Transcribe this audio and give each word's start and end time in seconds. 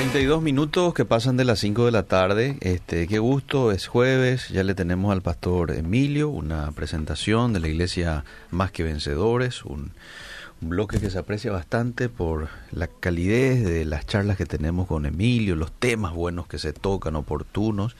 32 0.00 0.40
minutos 0.40 0.94
que 0.94 1.04
pasan 1.04 1.36
de 1.36 1.44
las 1.44 1.58
5 1.58 1.84
de 1.84 1.90
la 1.92 2.04
tarde. 2.04 2.56
Este, 2.62 3.06
qué 3.06 3.18
gusto, 3.18 3.70
es 3.70 3.86
jueves. 3.86 4.48
Ya 4.48 4.64
le 4.64 4.74
tenemos 4.74 5.12
al 5.12 5.20
pastor 5.20 5.72
Emilio 5.72 6.30
una 6.30 6.72
presentación 6.72 7.52
de 7.52 7.60
la 7.60 7.68
iglesia 7.68 8.24
Más 8.50 8.72
que 8.72 8.82
Vencedores, 8.82 9.62
un, 9.62 9.92
un 10.62 10.68
bloque 10.70 11.00
que 11.00 11.10
se 11.10 11.18
aprecia 11.18 11.52
bastante 11.52 12.08
por 12.08 12.48
la 12.72 12.86
calidez 12.86 13.62
de 13.62 13.84
las 13.84 14.06
charlas 14.06 14.38
que 14.38 14.46
tenemos 14.46 14.88
con 14.88 15.04
Emilio, 15.04 15.54
los 15.54 15.70
temas 15.70 16.14
buenos 16.14 16.46
que 16.46 16.58
se 16.58 16.72
tocan, 16.72 17.14
oportunos 17.14 17.94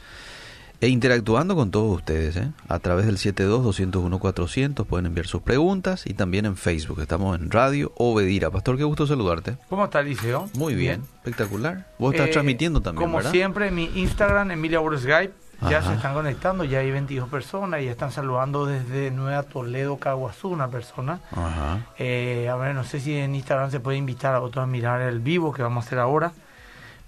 e 0.81 0.89
interactuando 0.89 1.55
con 1.57 1.71
todos 1.71 1.95
ustedes 1.97 2.37
¿eh? 2.37 2.51
a 2.69 2.79
través 2.79 3.05
del 3.07 3.17
72-201-400 3.19 4.87
pueden 4.87 5.07
enviar 5.07 5.27
sus 5.27 5.43
preguntas 5.43 6.07
y 6.07 6.15
también 6.15 6.47
en 6.47 6.57
Facebook 6.57 7.01
estamos 7.01 7.39
en 7.39 7.51
Radio 7.51 7.93
Obedira 7.97 8.51
Pastor 8.51 8.77
qué 8.77 8.85
gusto 8.85 9.07
saludarte 9.07 9.57
¿cómo 9.69 9.85
está 9.85 10.03
Liceo? 10.03 10.49
muy 10.55 10.75
bien, 10.75 11.03
espectacular 11.17 11.87
vos 11.99 12.15
estás 12.15 12.29
Eh, 12.29 12.33
transmitiendo 12.33 12.81
también 12.81 13.03
como 13.05 13.19
¿verdad? 13.19 13.31
siempre 13.33 13.71
mi 13.71 13.91
Instagram 13.95 14.51
Emilia 14.53 14.81
Skype 14.97 15.35
ya 15.69 15.79
Ajá. 15.81 15.91
se 15.91 15.95
están 15.97 16.15
conectando 16.15 16.65
ya 16.65 16.79
hay 16.79 16.91
22 16.91 17.29
personas 17.29 17.83
y 17.83 17.85
ya 17.85 17.91
están 17.91 18.11
saludando 18.13 18.65
desde 18.65 19.11
Nueva 19.11 19.43
Toledo 19.43 19.99
Caguazú 19.99 20.49
una 20.49 20.69
persona 20.69 21.21
Ajá. 21.33 21.87
Eh, 21.99 22.49
a 22.49 22.57
ver 22.57 22.75
no 22.75 22.85
sé 22.85 23.01
si 23.01 23.15
en 23.15 23.35
Instagram 23.35 23.71
se 23.71 23.81
puede 23.81 23.99
invitar 23.99 24.35
a 24.35 24.41
otros 24.41 24.63
a 24.63 24.67
mirar 24.67 25.03
el 25.03 25.21
vivo 25.21 25.53
que 25.53 25.63
vamos 25.63 25.85
a 25.85 25.87
hacer 25.87 25.99
ahora 25.99 26.33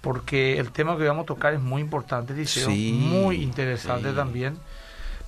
porque 0.03 0.59
el 0.59 0.71
tema 0.71 0.97
que 0.97 1.07
vamos 1.07 1.23
a 1.23 1.27
tocar 1.27 1.53
es 1.53 1.61
muy 1.61 1.81
importante 1.81 2.33
Liceo 2.33 2.69
Sí, 2.69 2.91
muy 3.09 3.37
interesante 3.41 4.09
sí. 4.09 4.15
también 4.15 4.57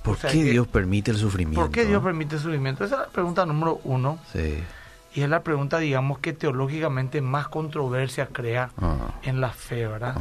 ¿por 0.02 0.14
o 0.14 0.18
sea 0.20 0.30
qué 0.30 0.44
que- 0.44 0.50
Dios 0.50 0.68
permite 0.68 1.10
el 1.10 1.16
sufrimiento? 1.16 1.60
¿Por 1.62 1.70
qué 1.72 1.86
Dios 1.86 2.02
permite 2.02 2.36
el 2.36 2.42
sufrimiento? 2.42 2.84
Esa 2.84 2.94
es 2.96 3.00
la 3.00 3.08
pregunta 3.08 3.44
número 3.46 3.80
uno. 3.84 4.18
sí 4.32 4.62
Y 5.14 5.22
es 5.22 5.30
la 5.30 5.42
pregunta, 5.42 5.78
digamos, 5.78 6.18
que 6.18 6.34
teológicamente 6.34 7.22
más 7.22 7.48
controversia 7.48 8.26
crea 8.26 8.70
Ah, 8.76 9.14
en 9.22 9.40
la 9.40 9.48
fe, 9.50 9.86
¿verdad? 9.86 10.14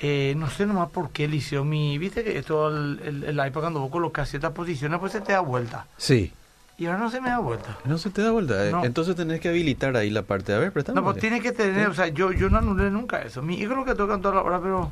Eh, 0.00 0.34
no 0.36 0.50
sé 0.50 0.66
nomás 0.66 0.90
por 0.90 1.08
qué 1.10 1.24
Eliseo, 1.24 1.64
mi, 1.64 1.96
viste 1.96 2.22
que 2.22 2.36
esto, 2.38 2.68
el, 2.68 3.00
el, 3.02 3.24
el 3.24 3.46
iPad 3.48 3.60
cuando 3.62 3.80
vos 3.80 3.90
colocas 3.90 4.28
ciertas 4.28 4.52
posiciones, 4.52 5.00
pues 5.00 5.12
se 5.12 5.22
te 5.22 5.32
da 5.32 5.40
vuelta. 5.40 5.86
sí 5.96 6.30
Y 6.78 6.86
ahora 6.86 6.98
no 7.00 7.10
se 7.10 7.20
me 7.20 7.28
da 7.28 7.40
vuelta. 7.40 7.76
no 7.84 7.98
se 7.98 8.10
te 8.10 8.22
da 8.22 8.30
vuelta 8.30 8.66
eh. 8.66 8.70
No. 8.70 8.84
entonces 8.84 9.16
tenés 9.16 9.40
que 9.40 9.48
habilitar 9.48 9.96
ahí 9.96 10.10
la 10.10 10.22
parte 10.22 10.52
a 10.52 10.58
ver 10.58 10.72
préstame 10.72 11.00
No, 11.00 11.04
pues 11.04 11.18
tiene 11.18 11.40
que 11.40 11.50
tener, 11.50 11.88
o 11.88 11.94
sea, 11.94 12.06
yo, 12.08 12.30
yo 12.32 12.48
no 12.50 12.58
anulé 12.58 12.88
nunca 12.90 13.20
eso. 13.22 13.42
Mi 13.42 13.58
hijo 13.58 13.74
lo 13.74 13.84
que 13.84 13.96
tocan 13.96 14.22
toda 14.22 14.36
la 14.36 14.42
hora, 14.42 14.60
pero 14.60 14.88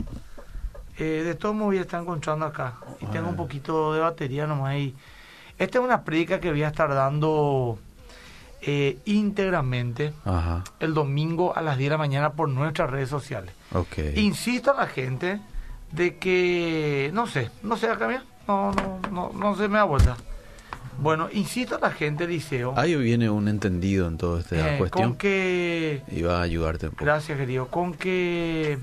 eh, 0.98 1.22
de 1.24 1.34
todos 1.36 1.54
modos 1.54 1.76
ya 1.76 1.82
está 1.82 1.98
encontrando 1.98 2.44
acá. 2.44 2.74
Y 3.00 3.06
tengo 3.06 3.28
un 3.28 3.36
poquito 3.36 3.94
de 3.94 4.00
batería 4.00 4.46
nomás 4.48 4.70
ahí. 4.70 4.94
Esta 5.58 5.78
es 5.78 5.84
una 5.84 6.02
prédica 6.02 6.40
que 6.40 6.50
voy 6.50 6.64
a 6.64 6.68
estar 6.68 6.92
dando 6.92 7.78
eh, 8.62 8.98
íntegramente 9.04 10.12
ajá 10.24 10.64
el 10.80 10.92
domingo 10.92 11.56
a 11.56 11.60
las 11.62 11.78
10 11.78 11.86
de 11.86 11.94
la 11.94 11.98
mañana 11.98 12.30
por 12.32 12.48
nuestras 12.48 12.90
redes 12.90 13.08
sociales. 13.08 13.54
ok 13.72 14.16
Insisto 14.16 14.72
a 14.72 14.74
la 14.74 14.86
gente 14.88 15.40
de 15.92 16.16
que, 16.18 17.10
no 17.14 17.26
sé, 17.28 17.50
no 17.62 17.76
sé 17.76 17.88
acá, 17.88 18.08
mira, 18.08 18.24
no, 18.48 18.72
no, 18.72 19.00
no, 19.12 19.32
no 19.32 19.56
se 19.56 19.68
me 19.68 19.78
da 19.78 19.84
vuelta. 19.84 20.16
Bueno, 20.98 21.28
insisto 21.32 21.76
a 21.76 21.80
la 21.80 21.90
gente, 21.90 22.26
Liceo, 22.26 22.74
ahí 22.76 22.94
viene 22.96 23.28
un 23.30 23.48
entendido 23.48 24.08
en 24.08 24.16
toda 24.16 24.40
esta 24.40 24.74
eh, 24.74 24.78
cuestión. 24.78 25.10
con 25.10 25.18
que, 25.18 26.02
y 26.08 26.22
va 26.22 26.38
a 26.38 26.42
ayudarte 26.42 26.86
un 26.86 26.92
poco. 26.92 27.04
Gracias 27.04 27.38
querido, 27.38 27.68
con 27.68 27.94
que, 27.94 28.78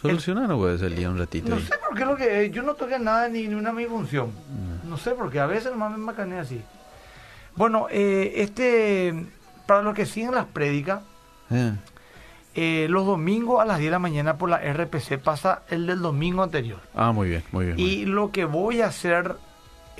solucionar 0.00 0.48
no 0.48 0.58
puede 0.58 1.08
un 1.08 1.18
ratito 1.18 1.48
no 1.48 1.56
ahí. 1.56 1.62
sé 1.62 1.74
por 1.86 1.96
qué 1.96 2.04
lo 2.04 2.16
que, 2.16 2.50
yo 2.50 2.62
no 2.62 2.74
toqué 2.74 2.98
nada 2.98 3.28
ni, 3.28 3.46
ni 3.46 3.54
una 3.54 3.72
mi 3.72 3.86
función, 3.86 4.30
no. 4.84 4.96
Sé 4.98 5.12
por 5.12 5.30
qué, 5.30 5.40
a 5.40 5.46
veces 5.46 5.70
nomás 5.70 5.92
me 5.92 5.98
macané 5.98 6.38
así. 6.38 6.60
Bueno, 7.54 7.86
eh, 7.90 8.32
este, 8.36 9.26
para 9.66 9.82
los 9.82 9.94
que 9.94 10.06
siguen 10.06 10.32
las 10.34 10.46
prédicas, 10.46 11.02
Eh, 11.50 11.72
eh, 12.54 12.86
los 12.90 13.06
domingos 13.06 13.60
a 13.60 13.64
las 13.64 13.78
10 13.78 13.86
de 13.88 13.90
la 13.92 13.98
mañana 13.98 14.36
por 14.36 14.50
la 14.50 14.58
RPC 14.58 15.18
pasa 15.22 15.62
el 15.70 15.86
del 15.86 16.00
domingo 16.00 16.42
anterior. 16.42 16.80
Ah, 16.94 17.12
muy 17.12 17.28
bien, 17.28 17.44
muy 17.52 17.66
bien. 17.66 17.78
muy 17.78 17.80
Y 17.80 18.04
lo 18.04 18.32
que 18.32 18.44
voy 18.46 18.80
a 18.80 18.86
hacer, 18.86 19.36
eh, 19.36 19.47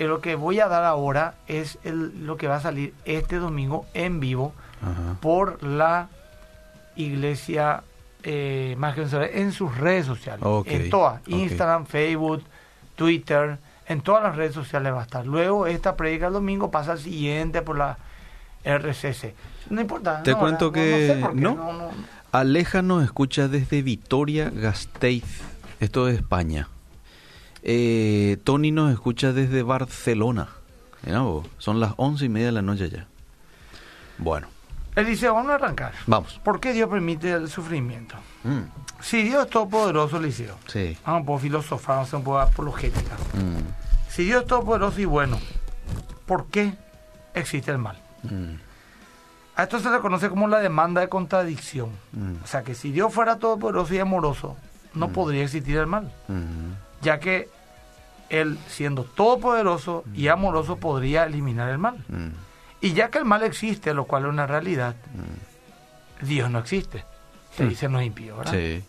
lo 0.06 0.20
que 0.20 0.36
voy 0.36 0.60
a 0.60 0.68
dar 0.68 0.84
ahora 0.84 1.34
es 1.48 1.78
el, 1.82 2.26
lo 2.26 2.36
que 2.36 2.46
va 2.46 2.56
a 2.56 2.60
salir 2.60 2.94
este 3.04 3.36
domingo 3.36 3.86
en 3.94 4.20
vivo. 4.20 4.52
Ajá. 4.82 5.16
por 5.20 5.62
la 5.62 6.08
iglesia 6.96 7.82
eh, 8.22 8.74
más 8.78 8.94
que 8.94 9.02
en 9.02 9.52
sus 9.52 9.76
redes 9.76 10.06
sociales. 10.06 10.44
En 10.66 10.90
todas. 10.90 11.20
Instagram, 11.26 11.86
Facebook, 11.86 12.42
Twitter, 12.96 13.58
en 13.86 14.00
todas 14.00 14.22
las 14.22 14.36
redes 14.36 14.54
sociales 14.54 14.92
va 14.92 15.00
a 15.00 15.04
estar. 15.04 15.26
Luego 15.26 15.66
esta 15.66 15.96
predica 15.96 16.26
el 16.26 16.32
domingo 16.32 16.70
pasa 16.70 16.92
al 16.92 16.98
siguiente 16.98 17.62
por 17.62 17.78
la 17.78 17.96
RCC. 18.64 19.34
No 19.70 19.80
importa. 19.80 20.22
Te 20.22 20.32
no, 20.32 20.38
cuento 20.38 20.66
no, 20.66 20.72
que 20.72 21.16
no 21.20 21.28
sé 21.28 21.34
qué, 21.34 21.40
no. 21.40 21.90
Aleja 22.32 22.82
nos 22.82 23.04
escucha 23.04 23.48
desde 23.48 23.80
Vitoria 23.82 24.50
Gasteiz, 24.50 25.40
esto 25.80 26.08
es 26.08 26.16
España. 26.16 26.68
Eh, 27.62 28.38
Tony 28.44 28.70
nos 28.70 28.92
escucha 28.92 29.32
desde 29.32 29.62
Barcelona. 29.62 30.48
Mirá 31.04 31.20
vos, 31.20 31.46
son 31.58 31.80
las 31.80 31.92
once 31.96 32.24
y 32.24 32.28
media 32.28 32.46
de 32.46 32.52
la 32.52 32.62
noche 32.62 32.90
ya. 32.90 33.06
Bueno, 34.18 34.48
Eliseo, 34.96 35.34
vamos 35.34 35.52
a 35.52 35.54
arrancar. 35.56 35.92
vamos. 36.06 36.40
¿Por 36.44 36.60
qué 36.60 36.72
Dios 36.72 36.88
permite 36.90 37.32
el 37.32 37.48
sufrimiento? 37.48 38.16
Mm, 38.44 38.60
Si 39.00 39.22
Dios 39.22 39.44
es 39.44 39.50
todopoderoso, 39.50 40.16
Eliseo, 40.16 40.56
sí. 40.66 40.96
vamos 41.06 41.22
a 41.22 41.26
poder 41.26 41.42
filosofar, 41.42 41.96
vamos 41.96 42.12
a 42.14 42.16
un 42.16 42.24
poco 42.24 42.38
apologética. 42.40 43.14
Mm, 43.34 44.10
Si 44.10 44.24
Dios 44.24 44.42
es 44.42 44.48
todopoderoso 44.48 45.00
y 45.00 45.04
bueno, 45.04 45.38
¿por 46.26 46.46
qué 46.46 46.74
existe 47.34 47.70
el 47.70 47.78
mal? 47.78 47.96
mm, 48.24 48.54
A 49.54 49.62
esto 49.64 49.78
se 49.80 49.90
le 49.90 49.98
conoce 50.00 50.28
como 50.28 50.48
la 50.48 50.58
demanda 50.58 51.00
de 51.00 51.08
contradicción. 51.08 51.90
O 52.42 52.46
sea 52.46 52.62
que 52.62 52.74
si 52.74 52.90
Dios 52.92 53.12
fuera 53.12 53.36
todopoderoso 53.38 53.94
y 53.94 53.98
amoroso, 53.98 54.56
no 54.94 55.08
podría 55.10 55.42
existir 55.44 55.76
el 55.76 55.86
mal. 55.86 56.12
Ya 57.02 57.18
que 57.20 57.48
Él, 58.28 58.58
siendo 58.68 59.04
todopoderoso 59.04 60.04
y 60.14 60.28
amoroso, 60.28 60.76
podría 60.76 61.24
eliminar 61.24 61.68
el 61.70 61.78
mal. 61.78 62.04
mm, 62.08 62.28
Y 62.80 62.92
ya 62.92 63.10
que 63.10 63.18
el 63.18 63.24
mal 63.24 63.42
existe, 63.42 63.92
lo 63.94 64.04
cual 64.04 64.24
es 64.24 64.28
una 64.28 64.46
realidad, 64.46 64.94
mm. 65.14 66.26
Dios 66.26 66.50
no 66.50 66.58
existe. 66.58 67.04
Se 67.56 67.64
Mm. 67.64 67.68
dice 67.68 67.88
nos 67.88 68.02
impío, 68.02 68.36
¿verdad? 68.36 68.52
Sí. 68.52 68.84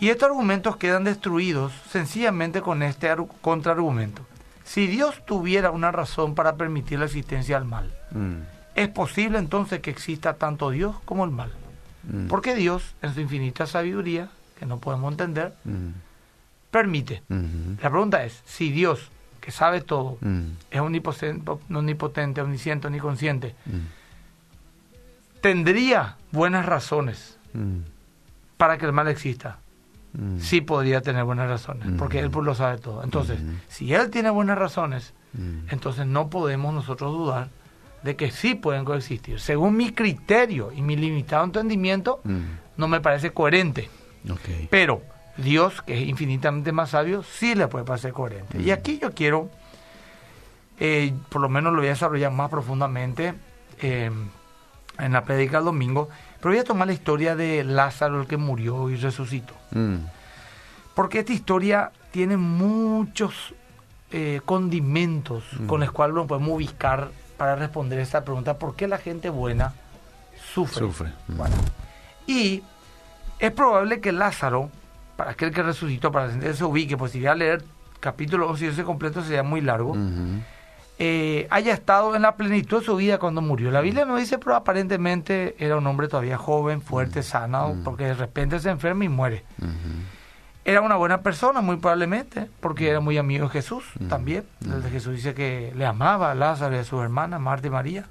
Y 0.00 0.08
estos 0.10 0.28
argumentos 0.30 0.76
quedan 0.76 1.04
destruidos 1.04 1.72
sencillamente 1.90 2.60
con 2.62 2.82
este 2.82 3.08
ar- 3.10 3.26
contraargumento. 3.40 4.22
Si 4.64 4.86
Dios 4.86 5.24
tuviera 5.26 5.70
una 5.70 5.90
razón 5.92 6.34
para 6.34 6.54
permitir 6.56 6.98
la 7.00 7.04
existencia 7.06 7.58
del 7.58 7.68
mal, 7.68 7.92
Mm, 8.12 8.36
¿es 8.74 8.88
posible 8.88 9.38
entonces 9.38 9.80
que 9.80 9.90
exista 9.90 10.34
tanto 10.34 10.70
Dios 10.70 10.96
como 11.04 11.24
el 11.24 11.30
mal? 11.30 11.50
mm, 12.04 12.26
Porque 12.28 12.54
Dios, 12.54 12.94
en 13.02 13.12
su 13.14 13.20
infinita 13.20 13.66
sabiduría, 13.66 14.28
que 14.58 14.66
no 14.66 14.78
podemos 14.78 15.10
entender, 15.12 15.54
mm, 15.64 15.88
permite. 16.72 17.22
La 17.80 17.90
pregunta 17.90 18.24
es, 18.24 18.42
si 18.46 18.72
Dios, 18.72 19.10
que 19.40 19.52
sabe 19.52 19.82
todo, 19.82 20.16
mm, 20.20 20.42
es 20.70 20.80
omnipotente, 20.80 21.52
omnipotente 21.72 22.40
omnisciente, 22.40 22.86
omniconsciente, 22.88 23.54
mm, 23.66 25.40
tendría 25.42 26.16
buenas 26.32 26.64
razones 26.66 27.38
mm, 27.52 27.76
para 28.56 28.78
que 28.78 28.86
el 28.86 28.92
mal 28.92 29.06
exista. 29.06 29.58
Sí 30.40 30.60
podría 30.60 31.00
tener 31.00 31.24
buenas 31.24 31.48
razones, 31.48 31.88
porque. 31.96 32.18
Él 32.18 32.30
pues, 32.30 32.44
lo 32.44 32.54
sabe 32.54 32.76
todo. 32.76 33.02
Entonces, 33.02 33.38
si 33.68 33.94
Él 33.94 34.10
tiene 34.10 34.28
buenas 34.28 34.58
razones, 34.58 35.14
entonces 35.70 36.04
no 36.06 36.28
podemos 36.28 36.74
nosotros 36.74 37.12
dudar 37.12 37.48
de 38.02 38.14
que 38.14 38.30
sí 38.30 38.54
pueden 38.54 38.84
coexistir. 38.84 39.40
Según 39.40 39.74
mi 39.74 39.92
criterio 39.92 40.70
y 40.70 40.82
mi 40.82 40.96
limitado 40.96 41.44
entendimiento, 41.44 42.20
no 42.76 42.88
me 42.88 43.00
parece 43.00 43.30
coherente. 43.30 43.88
Pero 44.68 45.02
Dios, 45.36 45.82
que 45.82 45.94
es 46.02 46.08
infinitamente 46.08 46.72
más 46.72 46.90
sabio, 46.90 47.22
sí 47.22 47.54
le 47.54 47.68
puede 47.68 47.84
parecer 47.84 48.12
coherente. 48.12 48.58
Y 48.60 48.70
Mm. 48.70 48.72
aquí 48.72 48.98
yo 49.00 49.12
quiero, 49.12 49.48
eh, 50.78 51.12
por 51.28 51.40
lo 51.40 51.48
menos 51.48 51.72
lo 51.72 51.78
voy 51.78 51.88
a 51.88 51.90
desarrollar 51.90 52.32
más 52.32 52.50
profundamente 52.50 53.34
eh, 53.80 54.10
en 54.98 55.12
la 55.12 55.24
predica 55.24 55.56
del 55.56 55.64
domingo, 55.66 56.08
pero 56.40 56.50
voy 56.50 56.58
a 56.58 56.64
tomar 56.64 56.86
la 56.86 56.92
historia 56.92 57.34
de 57.34 57.64
Lázaro, 57.64 58.20
el 58.20 58.26
que 58.28 58.36
murió 58.36 58.90
y 58.90 58.96
resucitó. 58.96 59.54
Mm, 59.72 59.96
Porque 60.94 61.20
esta 61.20 61.32
historia 61.32 61.90
tiene 62.10 62.36
muchos 62.36 63.54
eh, 64.14 64.42
condimentos 64.44 65.42
Mm. 65.58 65.66
con 65.66 65.80
los 65.80 65.90
cuales 65.90 66.14
lo 66.14 66.26
podemos 66.26 66.50
ubicar 66.56 67.10
para 67.38 67.56
responder 67.56 67.98
esta 67.98 68.22
pregunta, 68.24 68.58
¿por 68.58 68.76
qué 68.76 68.86
la 68.86 68.98
gente 68.98 69.30
buena 69.30 69.72
sufre? 70.52 70.80
Sufre. 70.80 71.12
Bueno, 71.28 71.56
y 72.26 72.62
es 73.38 73.50
probable 73.52 74.00
que 74.02 74.12
Lázaro, 74.12 74.70
para 75.16 75.32
aquel 75.32 75.52
que 75.52 75.62
resucitó, 75.62 76.10
para 76.10 76.30
gente 76.30 76.54
se 76.54 76.64
ubique, 76.64 76.96
pues 76.96 77.12
si 77.12 77.18
voy 77.18 77.28
a 77.28 77.34
leer 77.34 77.64
capítulo 78.00 78.48
11 78.48 78.64
y 78.64 78.68
ese 78.68 78.84
completo 78.84 79.22
sería 79.22 79.42
muy 79.42 79.60
largo, 79.60 79.96
eh, 80.98 81.46
haya 81.50 81.72
estado 81.72 82.14
en 82.14 82.22
la 82.22 82.36
plenitud 82.36 82.80
de 82.80 82.84
su 82.84 82.96
vida 82.96 83.18
cuando 83.18 83.40
murió. 83.40 83.70
La 83.70 83.80
Biblia 83.80 84.04
no 84.04 84.16
dice, 84.16 84.38
pero 84.38 84.54
aparentemente 84.56 85.54
era 85.58 85.76
un 85.76 85.86
hombre 85.86 86.08
todavía 86.08 86.36
joven, 86.36 86.82
fuerte, 86.82 87.22
sano, 87.22 87.76
porque 87.84 88.04
de 88.04 88.14
repente 88.14 88.58
se 88.60 88.70
enferma 88.70 89.04
y 89.04 89.08
muere. 89.08 89.44
Era 90.64 90.80
una 90.80 90.94
buena 90.94 91.22
persona, 91.22 91.60
muy 91.60 91.76
probablemente, 91.76 92.48
porque 92.60 92.88
era 92.88 93.00
muy 93.00 93.18
amigo 93.18 93.46
de 93.46 93.52
Jesús 93.52 93.84
también. 94.08 94.44
Desde 94.60 94.90
Jesús 94.90 95.14
dice 95.14 95.34
que 95.34 95.72
le 95.76 95.86
amaba 95.86 96.30
a 96.30 96.34
Lázaro 96.34 96.76
y 96.76 96.78
a 96.78 96.84
sus 96.84 97.02
hermanas, 97.02 97.40
Marta 97.40 97.66
y 97.66 97.70
María. 97.70 98.06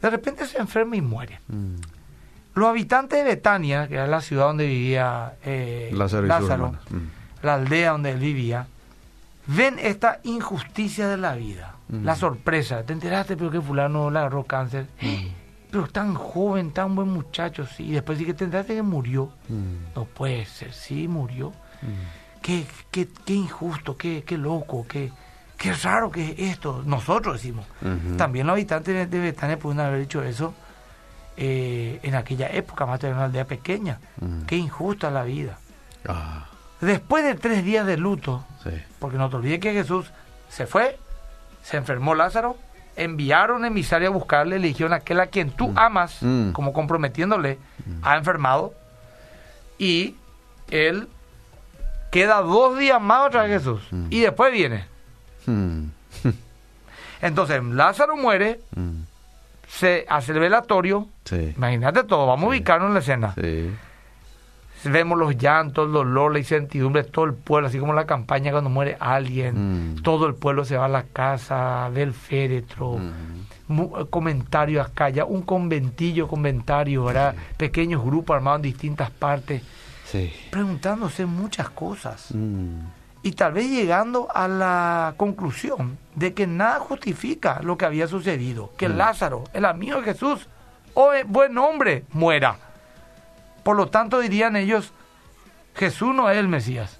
De 0.00 0.08
repente 0.08 0.46
se 0.46 0.58
enferma 0.58 0.96
y 0.96 1.02
muere. 1.02 1.40
Los 2.54 2.68
habitantes 2.68 3.18
de 3.18 3.24
Betania, 3.24 3.86
que 3.88 3.94
era 3.94 4.06
la 4.06 4.20
ciudad 4.20 4.46
donde 4.46 4.66
vivía 4.66 5.34
eh, 5.44 5.90
Lázaro, 5.92 6.26
Lázaro. 6.26 6.72
Mm. 6.90 7.44
la 7.46 7.54
aldea 7.54 7.92
donde 7.92 8.10
él 8.10 8.18
vivía, 8.18 8.66
ven 9.46 9.78
esta 9.78 10.20
injusticia 10.24 11.08
de 11.08 11.16
la 11.16 11.34
vida, 11.34 11.74
Mm. 11.88 12.04
la 12.04 12.14
sorpresa. 12.14 12.82
¿Te 12.84 12.92
enteraste 12.92 13.36
pero 13.36 13.50
que 13.50 13.60
fulano 13.60 14.10
le 14.10 14.18
agarró 14.18 14.44
cáncer? 14.44 14.86
Mm. 15.00 15.26
Pero 15.70 15.86
tan 15.86 16.14
joven, 16.14 16.72
tan 16.72 16.94
buen 16.96 17.08
muchacho, 17.08 17.64
sí. 17.66 17.84
Y 17.84 17.92
después 17.92 18.18
sí 18.18 18.24
que 18.24 18.34
te 18.34 18.44
enteraste 18.44 18.74
que 18.74 18.82
murió. 18.82 19.30
Mm. 19.48 19.94
No 19.96 20.04
puede 20.04 20.44
ser, 20.46 20.72
sí, 20.72 21.06
murió. 21.08 21.52
Qué, 22.42 22.64
qué, 22.90 23.08
qué 23.24 23.34
injusto, 23.34 23.96
qué, 23.96 24.22
qué 24.26 24.36
loco, 24.38 24.84
qué, 24.88 25.10
qué 25.56 25.72
raro 25.74 26.10
que 26.10 26.30
es 26.32 26.38
esto. 26.54 26.82
Nosotros 26.84 27.34
decimos. 27.36 27.66
También 28.16 28.46
los 28.46 28.54
habitantes 28.54 28.94
de- 28.94 29.06
de 29.06 29.18
Betania 29.20 29.58
pueden 29.58 29.80
haber 29.80 30.00
dicho 30.00 30.22
eso 30.22 30.52
eh, 31.36 32.00
en 32.02 32.14
aquella 32.14 32.48
época, 32.48 32.86
más 32.86 33.00
de 33.00 33.10
una 33.12 33.24
aldea 33.24 33.44
pequeña. 33.46 33.98
Mm. 34.20 34.42
Qué 34.42 34.56
injusta 34.56 35.10
la 35.10 35.22
vida. 35.24 35.58
Ah, 36.08 36.46
Después 36.80 37.24
de 37.24 37.34
tres 37.34 37.62
días 37.64 37.86
de 37.86 37.96
luto, 37.98 38.44
sí. 38.64 38.70
porque 38.98 39.18
no 39.18 39.28
te 39.28 39.36
olvides 39.36 39.60
que 39.60 39.72
Jesús 39.74 40.10
se 40.48 40.66
fue, 40.66 40.98
se 41.62 41.76
enfermó 41.76 42.14
Lázaro, 42.14 42.56
enviaron 42.96 43.64
emisario 43.66 44.08
a 44.08 44.12
buscarle, 44.12 44.58
le 44.58 44.68
dijeron 44.68 44.92
aquel 44.94 45.20
a 45.20 45.26
quien 45.26 45.50
tú 45.50 45.68
Mm. 45.68 45.78
amas, 45.78 46.18
Mm. 46.22 46.52
como 46.52 46.72
comprometiéndole, 46.72 47.58
ha 48.02 48.16
enfermado, 48.16 48.72
y 49.78 50.14
él 50.70 51.06
queda 52.10 52.40
dos 52.40 52.78
días 52.78 53.00
más 53.00 53.26
otra 53.28 53.42
vez 53.42 53.58
Jesús, 53.58 53.82
Mm. 53.90 54.06
y 54.10 54.20
después 54.20 54.50
viene. 54.52 54.86
Mm. 55.46 55.84
Entonces 57.22 57.62
Lázaro 57.62 58.16
muere, 58.16 58.60
Mm. 58.74 59.02
Se 59.72 60.04
hace 60.08 60.32
el 60.32 60.40
velatorio, 60.40 61.08
Sí. 61.24 61.54
imagínate 61.56 62.02
todo, 62.04 62.26
vamos 62.26 62.48
a 62.48 62.52
Sí. 62.52 62.58
ubicarnos 62.58 62.88
en 62.88 62.94
la 62.94 63.00
escena. 63.00 63.34
Sí. 63.34 63.70
Vemos 64.82 65.18
los 65.18 65.36
llantos, 65.36 65.86
el 65.86 65.92
dolor, 65.92 66.32
la 66.32 66.38
incertidumbre, 66.38 67.04
todo 67.04 67.26
el 67.26 67.34
pueblo, 67.34 67.68
así 67.68 67.78
como 67.78 67.92
la 67.92 68.06
campaña 68.06 68.50
cuando 68.50 68.70
muere 68.70 68.96
alguien. 68.98 69.92
Mm. 69.96 70.02
Todo 70.02 70.26
el 70.26 70.34
pueblo 70.34 70.64
se 70.64 70.76
va 70.78 70.86
a 70.86 70.88
la 70.88 71.02
casa, 71.04 71.88
ve 71.92 72.02
el 72.02 72.14
féretro, 72.14 72.96
Mm. 73.68 73.80
eh, 73.82 74.06
comentarios 74.08 74.86
acá, 74.86 75.10
ya 75.10 75.24
un 75.26 75.42
conventillo, 75.42 76.26
comentario, 76.28 77.04
¿verdad? 77.04 77.34
Pequeños 77.58 78.02
grupos 78.02 78.36
armados 78.36 78.58
en 78.58 78.62
distintas 78.62 79.10
partes, 79.10 79.62
preguntándose 80.50 81.26
muchas 81.26 81.68
cosas. 81.70 82.28
Mm. 82.34 82.80
Y 83.22 83.32
tal 83.32 83.52
vez 83.52 83.68
llegando 83.68 84.28
a 84.34 84.48
la 84.48 85.14
conclusión 85.16 85.98
de 86.14 86.32
que 86.32 86.46
nada 86.46 86.78
justifica 86.80 87.60
lo 87.62 87.76
que 87.76 87.84
había 87.84 88.06
sucedido, 88.06 88.72
que 88.78 88.88
Mm. 88.88 88.96
Lázaro, 88.96 89.44
el 89.52 89.66
amigo 89.66 89.98
de 89.98 90.04
Jesús, 90.04 90.48
o 90.94 91.12
el 91.12 91.24
buen 91.24 91.56
hombre, 91.58 92.04
muera. 92.12 92.56
Por 93.62 93.76
lo 93.76 93.88
tanto, 93.88 94.20
dirían 94.20 94.56
ellos, 94.56 94.92
Jesús 95.74 96.14
no 96.14 96.30
es 96.30 96.38
el 96.38 96.48
Mesías, 96.48 96.98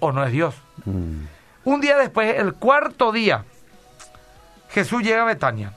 o 0.00 0.12
no 0.12 0.24
es 0.24 0.32
Dios. 0.32 0.54
Mm. 0.84 1.24
Un 1.64 1.80
día 1.80 1.96
después, 1.96 2.36
el 2.38 2.54
cuarto 2.54 3.10
día, 3.10 3.44
Jesús 4.68 5.02
llega 5.02 5.22
a 5.22 5.26
Betania. 5.26 5.72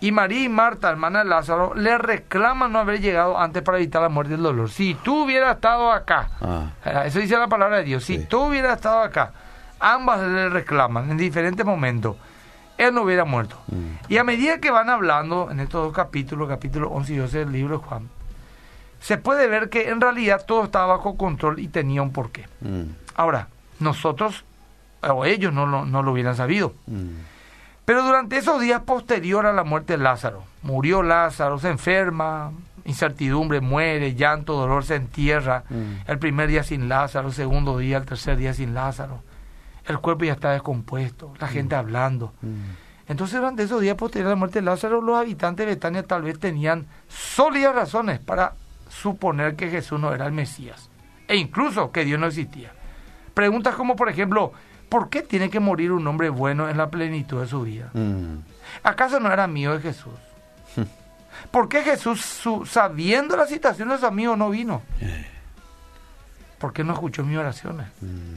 Y 0.00 0.12
María 0.12 0.44
y 0.44 0.48
Marta, 0.48 0.90
hermana 0.90 1.20
de 1.20 1.24
Lázaro, 1.24 1.74
le 1.74 1.98
reclaman 1.98 2.70
no 2.72 2.78
haber 2.78 3.00
llegado 3.00 3.38
antes 3.38 3.62
para 3.62 3.78
evitar 3.78 4.00
la 4.02 4.08
muerte 4.08 4.32
y 4.32 4.36
el 4.36 4.42
dolor. 4.42 4.70
Si 4.70 4.94
tú 4.94 5.24
hubieras 5.24 5.56
estado 5.56 5.90
acá, 5.90 6.30
Ah. 6.40 6.70
eh, 6.84 7.02
eso 7.06 7.18
dice 7.18 7.36
la 7.36 7.48
palabra 7.48 7.78
de 7.78 7.84
Dios, 7.84 8.04
si 8.04 8.18
Sí. 8.18 8.26
tú 8.26 8.44
hubieras 8.44 8.76
estado 8.76 9.00
acá, 9.00 9.32
ambas 9.80 10.20
le 10.20 10.48
reclaman 10.50 11.10
en 11.10 11.16
diferentes 11.16 11.66
momentos, 11.66 12.16
él 12.76 12.94
no 12.94 13.02
hubiera 13.02 13.24
muerto. 13.24 13.56
Mm. 13.66 14.12
Y 14.12 14.18
a 14.18 14.24
medida 14.24 14.58
que 14.60 14.70
van 14.70 14.88
hablando 14.88 15.50
en 15.50 15.58
estos 15.58 15.82
dos 15.86 15.92
capítulos, 15.92 16.48
capítulo 16.48 16.88
11 16.90 17.14
y 17.14 17.16
12 17.16 17.38
del 17.38 17.50
libro 17.52 17.78
de 17.78 17.84
Juan, 17.84 18.08
se 19.00 19.16
puede 19.18 19.48
ver 19.48 19.68
que 19.68 19.88
en 19.90 20.00
realidad 20.00 20.44
todo 20.46 20.62
estaba 20.64 20.86
bajo 20.96 21.16
control 21.16 21.58
y 21.58 21.66
tenía 21.68 22.02
un 22.02 22.12
porqué. 22.12 22.46
Mm. 22.60 22.82
Ahora, 23.16 23.48
nosotros 23.80 24.44
o 25.02 25.24
ellos 25.24 25.52
no 25.52 25.66
lo, 25.66 25.84
no 25.84 26.02
lo 26.04 26.12
hubieran 26.12 26.36
sabido. 26.36 26.74
Mm. 26.86 27.08
Pero 27.88 28.02
durante 28.02 28.36
esos 28.36 28.60
días 28.60 28.82
posterior 28.82 29.46
a 29.46 29.52
la 29.54 29.64
muerte 29.64 29.94
de 29.94 30.02
Lázaro, 30.02 30.44
murió 30.60 31.02
Lázaro, 31.02 31.58
se 31.58 31.70
enferma, 31.70 32.52
incertidumbre, 32.84 33.62
muere, 33.62 34.14
llanto, 34.14 34.56
dolor, 34.56 34.84
se 34.84 34.96
entierra. 34.96 35.64
Mm. 35.70 35.92
El 36.06 36.18
primer 36.18 36.50
día 36.50 36.62
sin 36.64 36.90
Lázaro, 36.90 37.28
el 37.28 37.34
segundo 37.34 37.78
día, 37.78 37.96
el 37.96 38.04
tercer 38.04 38.36
día 38.36 38.52
sin 38.52 38.74
Lázaro. 38.74 39.22
El 39.86 40.00
cuerpo 40.00 40.26
ya 40.26 40.34
está 40.34 40.50
descompuesto, 40.52 41.32
la 41.40 41.48
gente 41.48 41.76
hablando. 41.76 42.34
Mm. 42.42 43.08
Entonces, 43.08 43.38
durante 43.38 43.62
esos 43.62 43.80
días 43.80 43.96
posteriores 43.96 44.32
a 44.32 44.34
la 44.34 44.38
muerte 44.38 44.58
de 44.58 44.66
Lázaro, 44.66 45.00
los 45.00 45.16
habitantes 45.16 45.64
de 45.64 45.72
Betania 45.72 46.02
tal 46.02 46.20
vez 46.20 46.38
tenían 46.38 46.88
sólidas 47.08 47.74
razones 47.74 48.18
para 48.18 48.52
suponer 48.90 49.56
que 49.56 49.70
Jesús 49.70 49.98
no 49.98 50.12
era 50.12 50.26
el 50.26 50.32
Mesías, 50.32 50.90
e 51.26 51.36
incluso 51.36 51.90
que 51.90 52.04
Dios 52.04 52.20
no 52.20 52.26
existía. 52.26 52.70
Preguntas 53.32 53.76
como, 53.76 53.96
por 53.96 54.10
ejemplo, 54.10 54.52
¿por 54.88 55.08
qué 55.10 55.22
tiene 55.22 55.50
que 55.50 55.60
morir 55.60 55.92
un 55.92 56.06
hombre 56.06 56.28
bueno 56.30 56.68
en 56.68 56.76
la 56.76 56.90
plenitud 56.90 57.40
de 57.40 57.46
su 57.46 57.62
vida? 57.62 57.90
Mm. 57.94 58.38
¿Acaso 58.82 59.20
no 59.20 59.32
era 59.32 59.44
amigo 59.44 59.74
de 59.74 59.80
Jesús? 59.80 60.14
¿Por 61.50 61.68
qué 61.68 61.82
Jesús, 61.82 62.20
su- 62.20 62.66
sabiendo 62.66 63.36
la 63.36 63.46
situación 63.46 63.88
de 63.90 63.98
su 63.98 64.06
amigo, 64.06 64.36
no 64.36 64.50
vino? 64.50 64.82
¿Por 66.58 66.72
qué 66.72 66.82
no 66.84 66.92
escuchó 66.94 67.22
mis 67.24 67.38
oraciones? 67.38 67.86
Mm. 68.00 68.34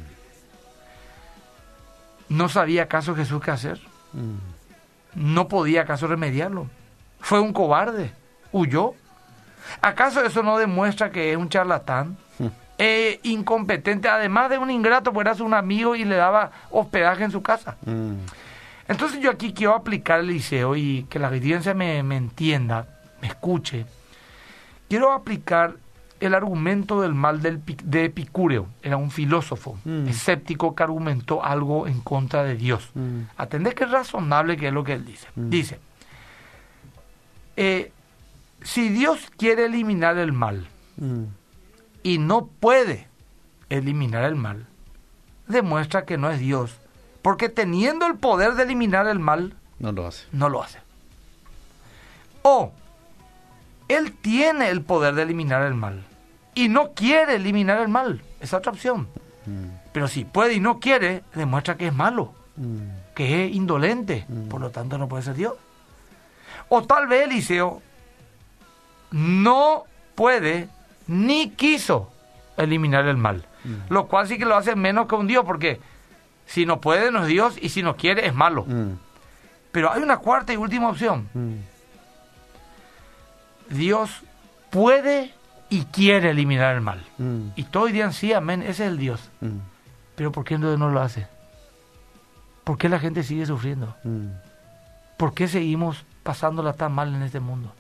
¿No 2.30 2.48
sabía 2.50 2.84
acaso 2.84 3.16
Jesús 3.16 3.42
qué 3.44 3.52
hacer? 3.52 3.80
Mm. 4.14 4.36
¿No 5.34 5.48
podía 5.48 5.82
acaso 5.82 6.08
remediarlo? 6.08 6.68
¿Fue 7.20 7.40
un 7.40 7.52
cobarde? 7.54 8.14
¿Huyó? 8.52 8.94
¿Acaso 9.82 10.24
eso 10.24 10.42
no 10.44 10.58
demuestra 10.58 11.12
que 11.12 11.32
es 11.32 11.38
un 11.38 11.50
charlatán? 11.50 12.18
Eh, 12.84 13.20
incompetente, 13.22 14.10
además 14.10 14.50
de 14.50 14.58
un 14.58 14.72
ingrato, 14.72 15.14
pues 15.14 15.28
era 15.28 15.44
un 15.44 15.54
amigo 15.54 15.96
y 15.96 16.04
le 16.04 16.16
daba 16.16 16.52
hospedaje 16.72 17.24
en 17.24 17.30
su 17.30 17.44
casa. 17.44 17.78
Mm. 17.86 18.14
Entonces 18.88 19.20
yo 19.22 19.30
aquí 19.30 19.54
quiero 19.54 19.76
aplicar 19.76 20.22
el 20.22 20.28
liceo 20.28 20.76
y 20.76 21.06
que 21.08 21.20
la 21.20 21.28
audiencia 21.28 21.76
me, 21.76 22.02
me 22.02 22.18
entienda, 22.18 22.88
me 23.22 23.28
escuche. 23.28 23.86
Quiero 24.90 25.12
aplicar 25.14 25.76
el 26.20 26.34
argumento 26.34 27.02
del 27.02 27.14
mal 27.14 27.44
del, 27.44 27.62
de 27.84 28.06
Epicúreo. 28.06 28.66
Era 28.82 28.98
un 28.98 29.12
filósofo 29.12 29.78
Mm. 29.86 30.08
escéptico 30.08 30.74
que 30.76 30.82
argumentó 30.82 31.44
algo 31.46 31.86
en 31.86 32.00
contra 32.02 32.44
de 32.44 32.56
Dios. 32.56 32.90
Mm. 32.96 33.22
Atendé 33.38 33.76
que 33.76 33.84
es 33.84 33.92
razonable 33.92 34.58
que 34.58 34.70
es 34.70 34.74
lo 34.74 34.84
que 34.84 34.94
él 34.94 35.06
dice. 35.06 35.28
Mm. 35.36 35.50
Dice, 35.52 35.80
eh, 37.58 37.92
si 38.64 38.90
Dios 38.90 39.20
quiere 39.38 39.66
eliminar 39.66 40.18
el 40.18 40.34
mal. 40.34 40.68
Y 42.04 42.18
no 42.18 42.48
puede 42.48 43.08
eliminar 43.70 44.24
el 44.24 44.36
mal, 44.36 44.66
demuestra 45.48 46.06
que 46.06 46.18
no 46.18 46.30
es 46.30 46.40
Dios. 46.40 46.78
Porque 47.22 47.50
teniendo 47.50 48.06
el 48.08 48.16
poder 48.18 48.54
de 48.56 48.64
eliminar 48.64 49.08
el 49.08 49.20
mal, 49.20 49.54
No 49.80 49.92
lo 49.92 50.08
hace. 50.08 50.26
no 50.32 50.50
lo 50.50 50.64
hace. 50.64 50.80
O 52.42 52.72
Él 53.88 54.14
tiene 54.22 54.70
el 54.70 54.82
poder 54.82 55.14
de 55.16 55.24
eliminar 55.24 55.62
el 55.64 55.74
mal 55.76 56.04
y 56.56 56.70
no 56.70 56.92
quiere 56.94 57.36
eliminar 57.36 57.80
el 57.80 57.88
mal. 57.90 58.22
Esa 58.40 58.58
otra 58.58 58.72
opción. 58.72 59.08
Mm. 59.46 59.66
Pero 59.94 60.08
si 60.08 60.24
puede 60.26 60.54
y 60.54 60.60
no 60.60 60.80
quiere, 60.80 61.24
demuestra 61.36 61.78
que 61.78 61.88
es 61.88 61.94
malo. 61.94 62.34
Mm. 62.58 63.00
que 63.16 63.46
es 63.46 63.54
indolente, 63.56 64.26
Mm. 64.28 64.48
por 64.48 64.62
lo 64.62 64.70
tanto 64.72 64.98
no 64.98 65.08
puede 65.08 65.24
ser 65.24 65.36
Dios. 65.36 65.54
O 66.70 66.82
tal 66.84 67.08
vez 67.08 67.26
Eliseo 67.28 67.82
no 69.12 69.84
puede 70.16 70.70
ni 71.12 71.50
quiso 71.52 72.10
eliminar 72.58 73.06
el 73.08 73.18
mal, 73.18 73.46
Mm. 73.64 73.76
lo 73.94 74.08
cual 74.08 74.28
sí 74.28 74.38
que 74.40 74.46
lo 74.46 74.56
hace 74.56 74.76
menos 74.76 75.08
que 75.08 75.16
un 75.16 75.28
Dios, 75.28 75.44
porque 75.46 75.80
si 76.48 76.66
no 76.66 76.82
puede 76.82 77.12
no 77.12 77.22
es 77.24 77.28
Dios 77.28 77.58
y 77.62 77.70
si 77.70 77.84
no 77.84 77.96
quiere 77.96 78.26
es 78.26 78.34
malo. 78.34 78.64
Mm. 78.66 78.94
Pero 79.72 79.92
hay 79.92 80.02
una 80.02 80.18
cuarta 80.18 80.52
y 80.54 80.58
última 80.58 80.90
opción. 80.90 81.30
Mm. 81.34 81.56
Dios 83.70 84.22
puede 84.70 85.34
y 85.70 85.84
quiere 85.86 86.32
eliminar 86.32 86.76
el 86.76 86.82
mal. 86.82 87.04
Y 87.56 87.64
todos 87.64 87.88
dirían, 87.88 88.12
sí, 88.14 88.34
amén, 88.34 88.62
ese 88.62 88.72
es 88.86 88.92
el 88.92 88.98
Dios. 88.98 89.30
Pero 90.16 90.32
¿por 90.32 90.44
qué 90.44 90.56
entonces 90.56 90.78
no 90.80 90.90
lo 90.90 91.02
hace? 91.02 91.28
¿Por 92.64 92.78
qué 92.78 92.90
la 92.90 93.00
gente 93.00 93.24
sigue 93.24 93.46
sufriendo? 93.46 93.96
¿Por 95.18 95.34
qué 95.34 95.48
seguimos 95.48 96.04
pasándola 96.24 96.74
tan 96.74 96.92
mal 96.92 97.14
en 97.16 97.22
este 97.24 97.40
mundo? 97.40 97.74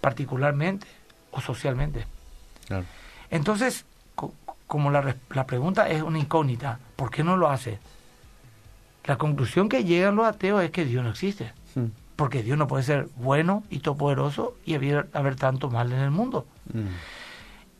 Particularmente 0.00 0.86
o 1.30 1.40
socialmente. 1.40 2.06
Claro. 2.72 2.86
Entonces, 3.30 3.84
co- 4.14 4.32
como 4.66 4.90
la, 4.90 5.14
pregunta 5.46 5.88
es 5.88 6.02
una 6.02 6.18
incógnita, 6.18 6.78
¿por 6.96 7.10
qué 7.10 7.22
no 7.22 7.36
lo 7.36 7.50
hace? 7.50 7.78
La 9.04 9.18
conclusión 9.18 9.68
que 9.68 9.84
llegan 9.84 10.16
los 10.16 10.26
ateos 10.26 10.62
es 10.62 10.70
que 10.70 10.84
Dios 10.84 11.04
no 11.04 11.10
existe. 11.10 11.52
Porque 12.16 12.42
Dios 12.42 12.56
no 12.56 12.66
puede 12.68 12.82
ser 12.84 13.08
bueno 13.16 13.64
y 13.70 13.80
todopoderoso 13.80 14.54
y 14.64 14.74
haber, 14.74 15.08
haber 15.12 15.36
tanto 15.36 15.70
mal 15.70 15.92
en 15.92 15.98
el 16.00 16.10
mundo. 16.10 16.46
Mm. 16.72 16.86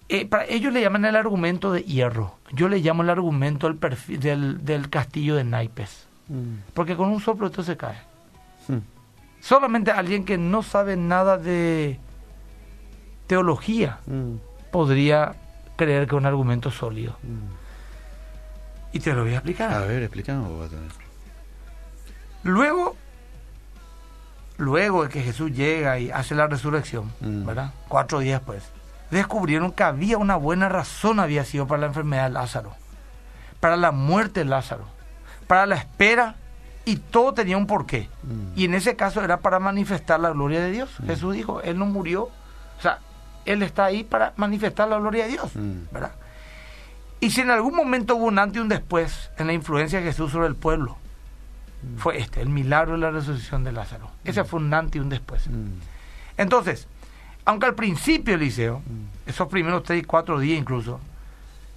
Eh, 0.09 0.27
para 0.27 0.45
ellos 0.47 0.73
le 0.73 0.81
llaman 0.81 1.05
el 1.05 1.17
argumento 1.17 1.73
de 1.73 1.83
hierro. 1.85 2.37
Yo 2.53 2.69
le 2.69 2.79
llamo 2.81 3.03
el 3.03 3.11
argumento 3.11 3.69
del, 3.69 3.77
perfil, 3.77 4.19
del, 4.21 4.65
del 4.65 4.91
castillo 4.91 5.37
de 5.37 5.45
naipes. 5.45 6.07
Mm. 6.29 6.73
Porque 6.75 6.97
con 6.97 7.09
un 7.11 7.21
soplo 7.21 7.47
esto 7.47 7.63
se 7.63 7.77
cae. 7.77 7.99
Solamente 9.41 9.91
alguien 9.91 10.25
que 10.25 10.39
no 10.39 10.63
sabe 10.63 10.97
nada 10.97 11.37
de 11.39 11.99
teología 13.27 13.99
Mm, 14.07 14.35
podría 14.73 15.35
creer 15.77 16.09
que 16.09 16.17
es 16.17 16.19
un 16.19 16.27
argumento 16.27 16.73
sólido. 16.73 17.17
Y 18.93 18.99
te 18.99 19.13
lo 19.15 19.23
voy 19.23 19.33
a 19.33 19.37
explicar. 19.37 19.73
A 19.73 19.81
ver, 19.87 20.03
explícanos. 20.03 20.51
Luego, 22.43 22.97
luego 24.59 25.05
de 25.05 25.09
que 25.11 25.23
Jesús 25.23 25.53
llega 25.53 25.99
y 26.01 26.11
hace 26.11 26.35
la 26.35 26.49
resurrección, 26.49 27.13
Mm. 27.21 27.47
¿verdad? 27.47 27.73
Cuatro 27.89 28.19
días 28.19 28.41
después, 28.41 28.65
descubrieron 29.11 29.71
que 29.73 29.85
había 29.85 30.19
una 30.19 30.37
buena 30.37 30.69
razón 30.69 31.21
había 31.21 31.45
sido 31.45 31.67
para 31.69 31.83
la 31.83 31.87
enfermedad 31.87 32.25
de 32.25 32.31
Lázaro, 32.31 32.75
para 33.61 33.77
la 33.77 33.93
muerte 33.93 34.41
de 34.41 34.47
Lázaro, 34.47 34.85
para 35.47 35.67
la 35.67 35.77
espera 35.77 36.35
y 36.85 36.97
todo 36.97 37.33
tenía 37.33 37.57
un 37.57 37.67
porqué. 37.69 38.09
Mm. 38.25 38.59
Y 38.59 38.65
en 38.65 38.75
ese 38.75 38.97
caso 38.97 39.23
era 39.23 39.39
para 39.39 39.61
manifestar 39.61 40.19
la 40.19 40.31
gloria 40.31 40.61
de 40.61 40.73
Dios. 40.73 40.91
Jesús 41.07 41.35
dijo, 41.35 41.61
Él 41.63 41.79
no 41.79 41.87
murió, 41.87 42.25
o 42.25 42.83
sea, 42.83 42.99
Él 43.45 43.63
está 43.63 43.85
ahí 43.87 44.05
para 44.05 44.33
manifestar 44.37 44.89
la 44.89 44.99
gloria 44.99 45.25
de 45.25 45.31
Dios, 45.33 45.55
Mm. 45.57 45.93
¿verdad? 45.93 46.13
Y 47.21 47.31
si 47.31 47.41
en 47.41 47.51
algún 47.51 47.75
momento 47.77 48.17
hubo 48.17 48.27
un 48.27 48.39
antes 48.39 48.57
y 48.57 48.61
un 48.61 48.69
después 48.69 49.31
en 49.39 49.47
la 49.47 49.53
influencia 49.53 50.01
de 50.01 50.07
Jesús 50.07 50.33
sobre 50.33 50.49
el 50.49 50.57
pueblo, 50.57 50.97
fue 51.97 52.19
este, 52.19 52.41
el 52.41 52.49
milagro 52.49 52.93
de 52.93 52.99
la 52.99 53.11
resurrección 53.11 53.65
de 53.65 53.73
Lázaro. 53.73 54.11
Ese 54.25 54.45
fue 54.45 54.61
un 54.61 54.73
antes 54.73 54.97
y 54.97 55.01
un 55.01 55.09
después. 55.09 55.49
Mm. 55.49 55.69
Entonces, 56.37 56.87
aunque 57.45 57.67
al 57.67 57.75
principio, 57.75 58.35
Eliseo, 58.35 58.83
esos 59.27 59.49
primeros 59.49 59.83
tres 59.83 60.01
y 60.01 60.05
cuatro 60.05 60.39
días 60.39 60.59
incluso, 60.59 61.01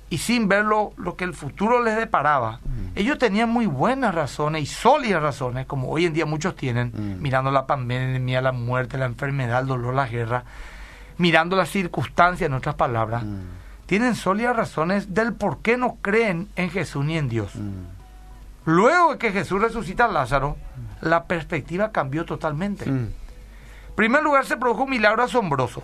y 0.10 0.20
sin 0.20 0.48
ver 0.48 0.64
lo, 0.66 0.94
lo 0.98 1.16
que 1.16 1.24
el 1.24 1.34
futuro 1.34 1.82
les 1.84 1.96
deparaba, 1.98 2.60
ellos 2.94 3.18
tenían 3.18 3.50
muy 3.50 3.66
buenas 3.66 4.14
razones 4.14 4.62
y 4.62 4.66
sólidas 4.68 5.22
razones, 5.22 5.66
como 5.66 5.90
hoy 5.90 6.06
en 6.06 6.14
día 6.14 6.26
muchos 6.28 6.56
tienen, 6.56 6.92
Mm. 6.96 7.22
mirando 7.22 7.50
la 7.52 7.66
pandemia, 7.66 8.42
la 8.42 8.52
muerte, 8.52 8.98
la 9.00 9.06
enfermedad, 9.06 9.62
el 9.62 9.68
dolor, 9.68 9.96
la 9.96 10.08
guerra, 10.08 10.44
mirando 11.18 11.56
las 11.56 11.70
circunstancias, 11.70 12.48
en 12.48 12.54
otras 12.54 12.76
palabras, 12.76 13.24
Mm. 13.24 13.40
tienen 13.86 14.16
sólidas 14.16 14.56
razones 14.56 15.14
del 15.14 15.34
por 15.34 15.60
qué 15.62 15.78
no 15.78 15.98
creen 16.02 16.48
en 16.56 16.70
Jesús 16.70 17.06
ni 17.06 17.18
en 17.18 17.30
Dios. 17.30 17.56
Mm. 17.56 17.86
Luego 18.66 19.12
de 19.14 19.18
que 19.20 19.32
Jesús 19.32 19.62
resucita 19.62 20.06
a 20.06 20.08
Lázaro, 20.08 20.58
la 21.02 21.26
perspectiva 21.26 21.92
cambió 21.92 22.26
totalmente. 22.26 22.90
Mm. 22.90 22.96
En 22.98 23.96
primer 23.96 24.24
lugar, 24.24 24.46
se 24.46 24.58
produjo 24.58 24.84
un 24.84 24.90
milagro 24.90 25.24
asombroso. 25.24 25.84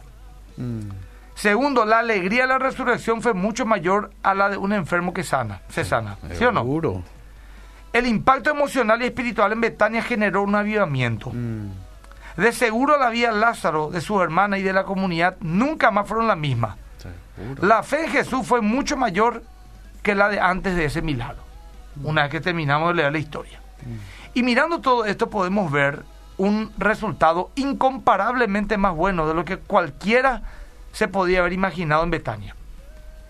Segundo, 1.35 1.85
la 1.85 1.99
alegría 1.99 2.41
de 2.43 2.47
la 2.49 2.59
resurrección 2.59 3.21
fue 3.21 3.33
mucho 3.33 3.65
mayor 3.65 4.11
a 4.21 4.33
la 4.33 4.49
de 4.49 4.57
un 4.57 4.73
enfermo 4.73 5.13
que 5.13 5.23
sana, 5.23 5.61
se 5.69 5.83
sana. 5.85 6.17
¿Sí 6.33 6.43
o 6.43 6.51
no? 6.51 6.61
Seguro. 6.61 7.03
El 7.93 8.05
impacto 8.07 8.49
emocional 8.51 9.01
y 9.01 9.05
espiritual 9.05 9.51
en 9.53 9.61
Betania 9.61 10.01
generó 10.03 10.43
un 10.43 10.55
avivamiento. 10.55 11.31
Mm. 11.31 11.69
De 12.37 12.51
seguro 12.51 12.97
la 12.97 13.09
vida 13.09 13.33
de 13.33 13.39
Lázaro, 13.39 13.89
de 13.89 14.01
su 14.01 14.21
hermana 14.21 14.57
y 14.57 14.63
de 14.63 14.73
la 14.73 14.83
comunidad 14.83 15.37
nunca 15.41 15.91
más 15.91 16.07
fueron 16.07 16.27
la 16.27 16.35
misma. 16.35 16.77
Seguro. 16.97 17.67
La 17.67 17.83
fe 17.83 18.05
en 18.05 18.11
Jesús 18.11 18.45
fue 18.45 18.61
mucho 18.61 18.97
mayor 18.97 19.43
que 20.01 20.15
la 20.15 20.29
de 20.29 20.39
antes 20.39 20.75
de 20.75 20.85
ese 20.85 21.01
milagro, 21.01 21.43
una 22.03 22.23
vez 22.23 22.31
que 22.31 22.41
terminamos 22.41 22.89
de 22.89 22.95
leer 22.95 23.11
la 23.11 23.19
historia. 23.19 23.59
Y 24.33 24.43
mirando 24.43 24.79
todo 24.79 25.05
esto 25.05 25.29
podemos 25.29 25.71
ver 25.71 26.03
un 26.37 26.71
resultado 26.77 27.51
incomparablemente 27.55 28.77
más 28.77 28.95
bueno 28.95 29.27
de 29.27 29.33
lo 29.33 29.45
que 29.45 29.57
cualquiera 29.57 30.41
se 30.91 31.07
podía 31.07 31.39
haber 31.39 31.53
imaginado 31.53 32.03
en 32.03 32.11
Betania. 32.11 32.55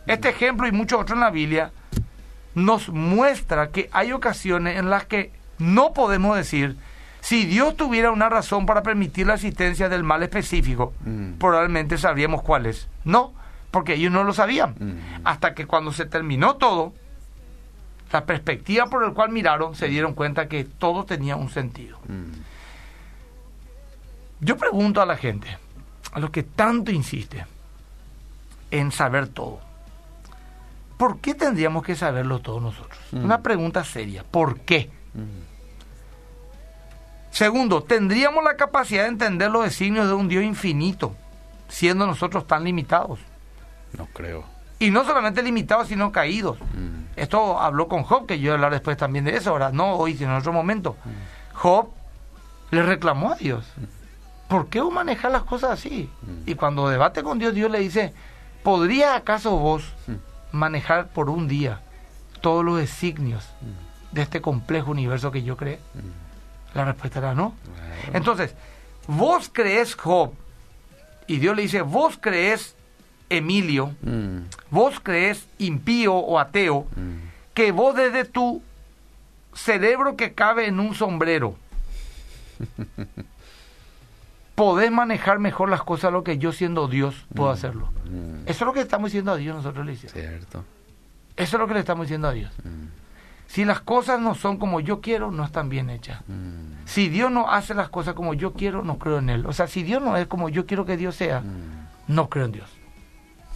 Este 0.08 0.29
ejemplo 0.29 0.67
y 0.67 0.72
muchos 0.72 1.01
otros 1.01 1.15
en 1.15 1.22
la 1.22 1.29
Biblia 1.29 1.72
nos 2.55 2.89
muestra 2.89 3.70
que 3.70 3.89
hay 3.91 4.12
ocasiones 4.12 4.77
en 4.77 4.89
las 4.89 5.05
que 5.05 5.31
no 5.58 5.93
podemos 5.93 6.36
decir 6.36 6.77
si 7.21 7.45
Dios 7.45 7.77
tuviera 7.77 8.11
una 8.11 8.27
razón 8.29 8.65
para 8.65 8.83
permitir 8.83 9.27
la 9.27 9.35
existencia 9.35 9.87
del 9.89 10.03
mal 10.03 10.21
específico, 10.23 10.93
Mm. 11.05 11.33
probablemente 11.39 11.97
sabríamos 11.97 12.41
cuál 12.41 12.65
es. 12.65 12.87
No, 13.05 13.31
porque 13.71 13.93
ellos 13.93 14.11
no 14.11 14.23
lo 14.23 14.33
sabían. 14.33 14.75
Mm. 14.79 15.21
Hasta 15.23 15.53
que 15.53 15.65
cuando 15.65 15.93
se 15.93 16.05
terminó 16.05 16.55
todo, 16.57 16.93
la 18.11 18.25
perspectiva 18.25 18.87
por 18.87 19.03
el 19.05 19.13
cual 19.13 19.29
miraron, 19.29 19.75
se 19.75 19.87
dieron 19.87 20.13
cuenta 20.13 20.47
que 20.49 20.65
todo 20.65 21.05
tenía 21.05 21.35
un 21.37 21.49
sentido. 21.49 21.97
Mm. 22.07 22.41
Yo 24.41 24.57
pregunto 24.57 25.01
a 25.01 25.05
la 25.05 25.15
gente, 25.17 25.47
a 26.11 26.19
los 26.19 26.31
que 26.31 26.43
tanto 26.43 26.91
insiste 26.91 27.45
en 28.71 28.91
saber 28.91 29.27
todo, 29.27 29.59
¿por 30.97 31.19
qué 31.19 31.35
tendríamos 31.35 31.83
que 31.85 31.95
saberlo 31.95 32.39
todos 32.39 32.61
nosotros? 32.61 32.99
Una 33.11 33.41
pregunta 33.41 33.83
seria, 33.83 34.23
¿por 34.23 34.59
qué? 34.61 34.89
Mm. 37.31 37.33
Segundo, 37.33 37.83
¿tendríamos 37.83 38.43
la 38.43 38.55
capacidad 38.57 39.03
de 39.03 39.09
entender 39.09 39.50
los 39.51 39.63
designios 39.63 40.07
de 40.07 40.13
un 40.13 40.27
Dios 40.27 40.43
infinito, 40.43 41.15
siendo 41.69 42.05
nosotros 42.05 42.45
tan 42.47 42.63
limitados? 42.63 43.19
No 43.97 44.05
creo. 44.13 44.43
Y 44.79 44.89
no 44.91 45.03
solamente 45.05 45.43
limitados, 45.43 45.88
sino 45.88 46.11
caídos. 46.11 46.59
Mm. 46.59 47.01
Esto 47.15 47.59
habló 47.59 47.88
con 47.88 48.03
Job, 48.03 48.25
que 48.25 48.39
yo 48.39 48.45
voy 48.45 48.51
a 48.51 48.53
hablar 48.55 48.71
después 48.71 48.97
también 48.97 49.25
de 49.25 49.35
eso, 49.35 49.51
ahora 49.51 49.71
no 49.71 49.93
hoy, 49.95 50.15
sino 50.17 50.31
en 50.31 50.38
otro 50.38 50.53
momento. 50.53 50.95
Job 51.53 51.89
le 52.71 52.81
reclamó 52.83 53.31
a 53.31 53.35
Dios. 53.35 53.65
¿Por 54.47 54.67
qué 54.67 54.81
vos 54.81 54.93
manejás 54.93 55.31
las 55.31 55.43
cosas 55.43 55.71
así? 55.71 56.09
Mm. 56.21 56.50
Y 56.50 56.55
cuando 56.55 56.89
debate 56.89 57.21
con 57.23 57.38
Dios, 57.39 57.53
Dios 57.53 57.69
le 57.71 57.79
dice, 57.79 58.13
¿podría 58.63 59.15
acaso 59.15 59.57
vos 59.57 59.83
Mm. 60.07 60.13
manejar 60.57 61.07
por 61.09 61.29
un 61.29 61.47
día 61.47 61.79
todos 62.41 62.65
los 62.65 62.77
designios 62.77 63.47
Mm. 63.61 64.15
de 64.15 64.21
este 64.21 64.41
complejo 64.41 64.91
universo 64.91 65.31
que 65.31 65.43
yo 65.43 65.55
creé? 65.57 65.79
La 66.73 66.85
respuesta 66.85 67.19
era 67.19 67.33
no. 67.35 67.55
Claro. 67.63 68.17
Entonces, 68.17 68.55
vos 69.07 69.49
crees 69.51 69.95
Job, 69.95 70.33
y 71.27 71.37
Dios 71.37 71.55
le 71.55 71.63
dice, 71.63 71.81
vos 71.81 72.17
crees 72.19 72.75
Emilio, 73.29 73.95
Mm. 74.01 74.39
vos 74.69 74.99
crees 75.01 75.47
impío 75.57 76.13
o 76.15 76.39
ateo, 76.39 76.87
Mm. 76.95 77.15
que 77.53 77.71
vos 77.71 77.95
desde 77.95 78.25
tu 78.25 78.61
cerebro 79.53 80.15
que 80.15 80.33
cabe 80.33 80.67
en 80.67 80.79
un 80.79 80.95
sombrero 80.95 81.55
podés 84.55 84.91
manejar 84.91 85.39
mejor 85.39 85.69
las 85.69 85.81
cosas 85.83 86.11
lo 86.11 86.23
que 86.23 86.37
yo 86.37 86.51
siendo 86.51 86.87
Dios 86.87 87.25
puedo 87.35 87.49
Mm. 87.49 87.53
hacerlo. 87.53 87.89
Eso 88.45 88.51
es 88.51 88.61
lo 88.61 88.73
que 88.73 88.79
le 88.79 88.83
estamos 88.83 89.07
diciendo 89.11 89.31
a 89.31 89.37
Dios 89.37 89.55
nosotros 89.55 89.85
le. 89.85 89.95
Cierto. 89.95 90.63
Eso 91.37 91.55
es 91.57 91.59
lo 91.59 91.67
que 91.67 91.73
le 91.73 91.79
estamos 91.79 92.05
diciendo 92.07 92.27
a 92.27 92.33
Dios. 92.33 92.51
Si 93.51 93.65
las 93.65 93.81
cosas 93.81 94.22
no 94.22 94.34
son 94.34 94.55
como 94.58 94.79
yo 94.79 95.01
quiero, 95.01 95.29
no 95.29 95.43
están 95.43 95.67
bien 95.67 95.89
hechas. 95.89 96.22
Mm. 96.27 96.86
Si 96.86 97.10
Dios 97.10 97.29
no 97.31 97.50
hace 97.51 97.74
las 97.74 97.89
cosas 97.89 98.13
como 98.13 98.34
yo 98.34 98.53
quiero, 98.53 98.81
no 98.81 98.98
creo 98.98 99.17
en 99.20 99.29
Él. 99.29 99.46
O 99.46 99.51
sea, 99.51 99.67
si 99.67 99.84
Dios 99.84 100.01
no 100.01 100.15
es 100.15 100.27
como 100.27 100.48
yo 100.48 100.65
quiero 100.65 100.86
que 100.86 100.96
Dios 100.96 101.15
sea, 101.17 101.41
Mm. 101.41 101.88
no 102.08 102.29
creo 102.29 102.46
en 102.46 102.53
Dios. 102.53 102.70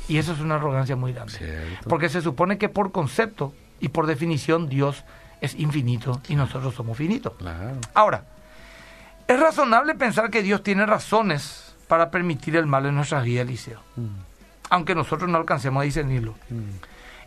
Y 0.10 0.18
eso 0.18 0.34
es 0.34 0.42
una 0.42 0.56
arrogancia 0.56 0.98
muy 0.98 1.14
grande. 1.14 1.32
Cierto. 1.32 1.88
Porque 1.90 2.10
se 2.10 2.22
supone 2.22 2.58
que 2.58 2.68
por 2.68 2.92
concepto 2.92 3.54
y 3.80 3.88
por 3.88 4.06
definición 4.06 4.68
Dios 4.68 5.06
es 5.40 5.56
infinito 5.56 6.20
y 6.28 6.36
nosotros 6.36 6.76
somos 6.76 6.98
finitos. 6.98 7.32
Claro. 7.38 7.78
Ahora, 7.94 8.26
es 9.30 9.40
razonable 9.40 9.96
pensar 9.96 10.30
que 10.30 10.44
Dios 10.44 10.62
tiene 10.62 10.86
razones 10.86 11.74
para 11.88 12.12
permitir 12.12 12.58
el 12.58 12.66
mal 12.66 12.86
en 12.86 12.96
nuestras 12.96 13.24
vidas, 13.24 13.48
Eliseo, 13.48 13.80
Mm. 13.96 14.08
aunque 14.72 14.94
nosotros 14.94 15.30
no 15.30 15.38
alcancemos 15.38 15.80
a 15.82 15.86
discernirlo. 15.86 16.36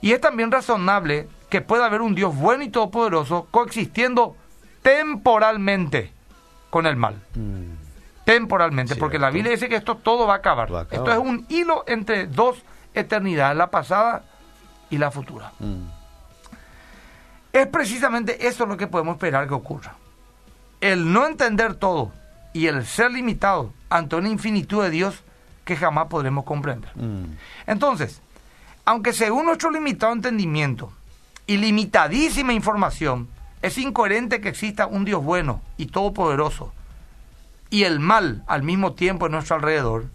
Y 0.00 0.12
es 0.12 0.20
también 0.20 0.50
razonable 0.50 1.28
que 1.48 1.60
pueda 1.60 1.86
haber 1.86 2.02
un 2.02 2.14
Dios 2.14 2.36
bueno 2.36 2.62
y 2.62 2.68
todopoderoso 2.68 3.48
coexistiendo 3.50 4.36
temporalmente 4.82 6.12
con 6.70 6.86
el 6.86 6.96
mal. 6.96 7.16
Mm. 7.34 7.88
Temporalmente, 8.24 8.96
porque 8.96 9.18
la. 9.18 9.30
Biblia 9.30 9.52
dice 9.52 9.68
que 9.68 9.76
esto 9.76 9.96
todo 9.96 10.26
va 10.26 10.34
a 10.34 10.36
acabar. 10.36 10.72
Va 10.72 10.80
a 10.80 10.82
acabar. 10.82 11.08
Esto 11.08 11.12
es 11.12 11.26
un 11.26 11.46
hilo 11.48 11.84
entre 11.86 12.26
dos 12.26 12.62
eternidades, 12.92 13.56
la 13.56 13.70
pasada 13.70 14.22
y 14.90 14.98
la 14.98 15.10
futura. 15.10 15.52
Mm. 15.58 15.84
Es 17.52 17.66
precisamente 17.68 18.46
eso 18.46 18.66
lo 18.66 18.76
que 18.76 18.86
podemos 18.86 19.14
esperar 19.14 19.48
que 19.48 19.54
ocurra. 19.54 19.94
El 20.80 21.12
no 21.12 21.26
entender 21.26 21.74
todo 21.74 22.12
y 22.52 22.66
el 22.66 22.84
ser 22.84 23.12
limitado 23.12 23.72
ante 23.88 24.16
una 24.16 24.28
infinitud 24.28 24.82
de 24.82 24.90
Dios 24.90 25.24
que 25.64 25.76
jamás 25.76 26.06
podremos 26.08 26.44
comprender. 26.44 26.90
Mm. 26.94 27.36
Entonces, 27.66 28.20
aunque 28.88 29.12
según 29.12 29.44
nuestro 29.44 29.70
limitado 29.70 30.14
entendimiento 30.14 30.90
y 31.46 31.58
limitadísima 31.58 32.54
información, 32.54 33.28
es 33.60 33.76
incoherente 33.76 34.40
que 34.40 34.48
exista 34.48 34.86
un 34.86 35.04
Dios 35.04 35.22
bueno 35.22 35.60
y 35.76 35.88
todopoderoso 35.88 36.72
y 37.68 37.82
el 37.82 38.00
mal 38.00 38.44
al 38.46 38.62
mismo 38.62 38.94
tiempo 38.94 39.26
en 39.26 39.32
nuestro 39.32 39.56
alrededor, 39.56 40.06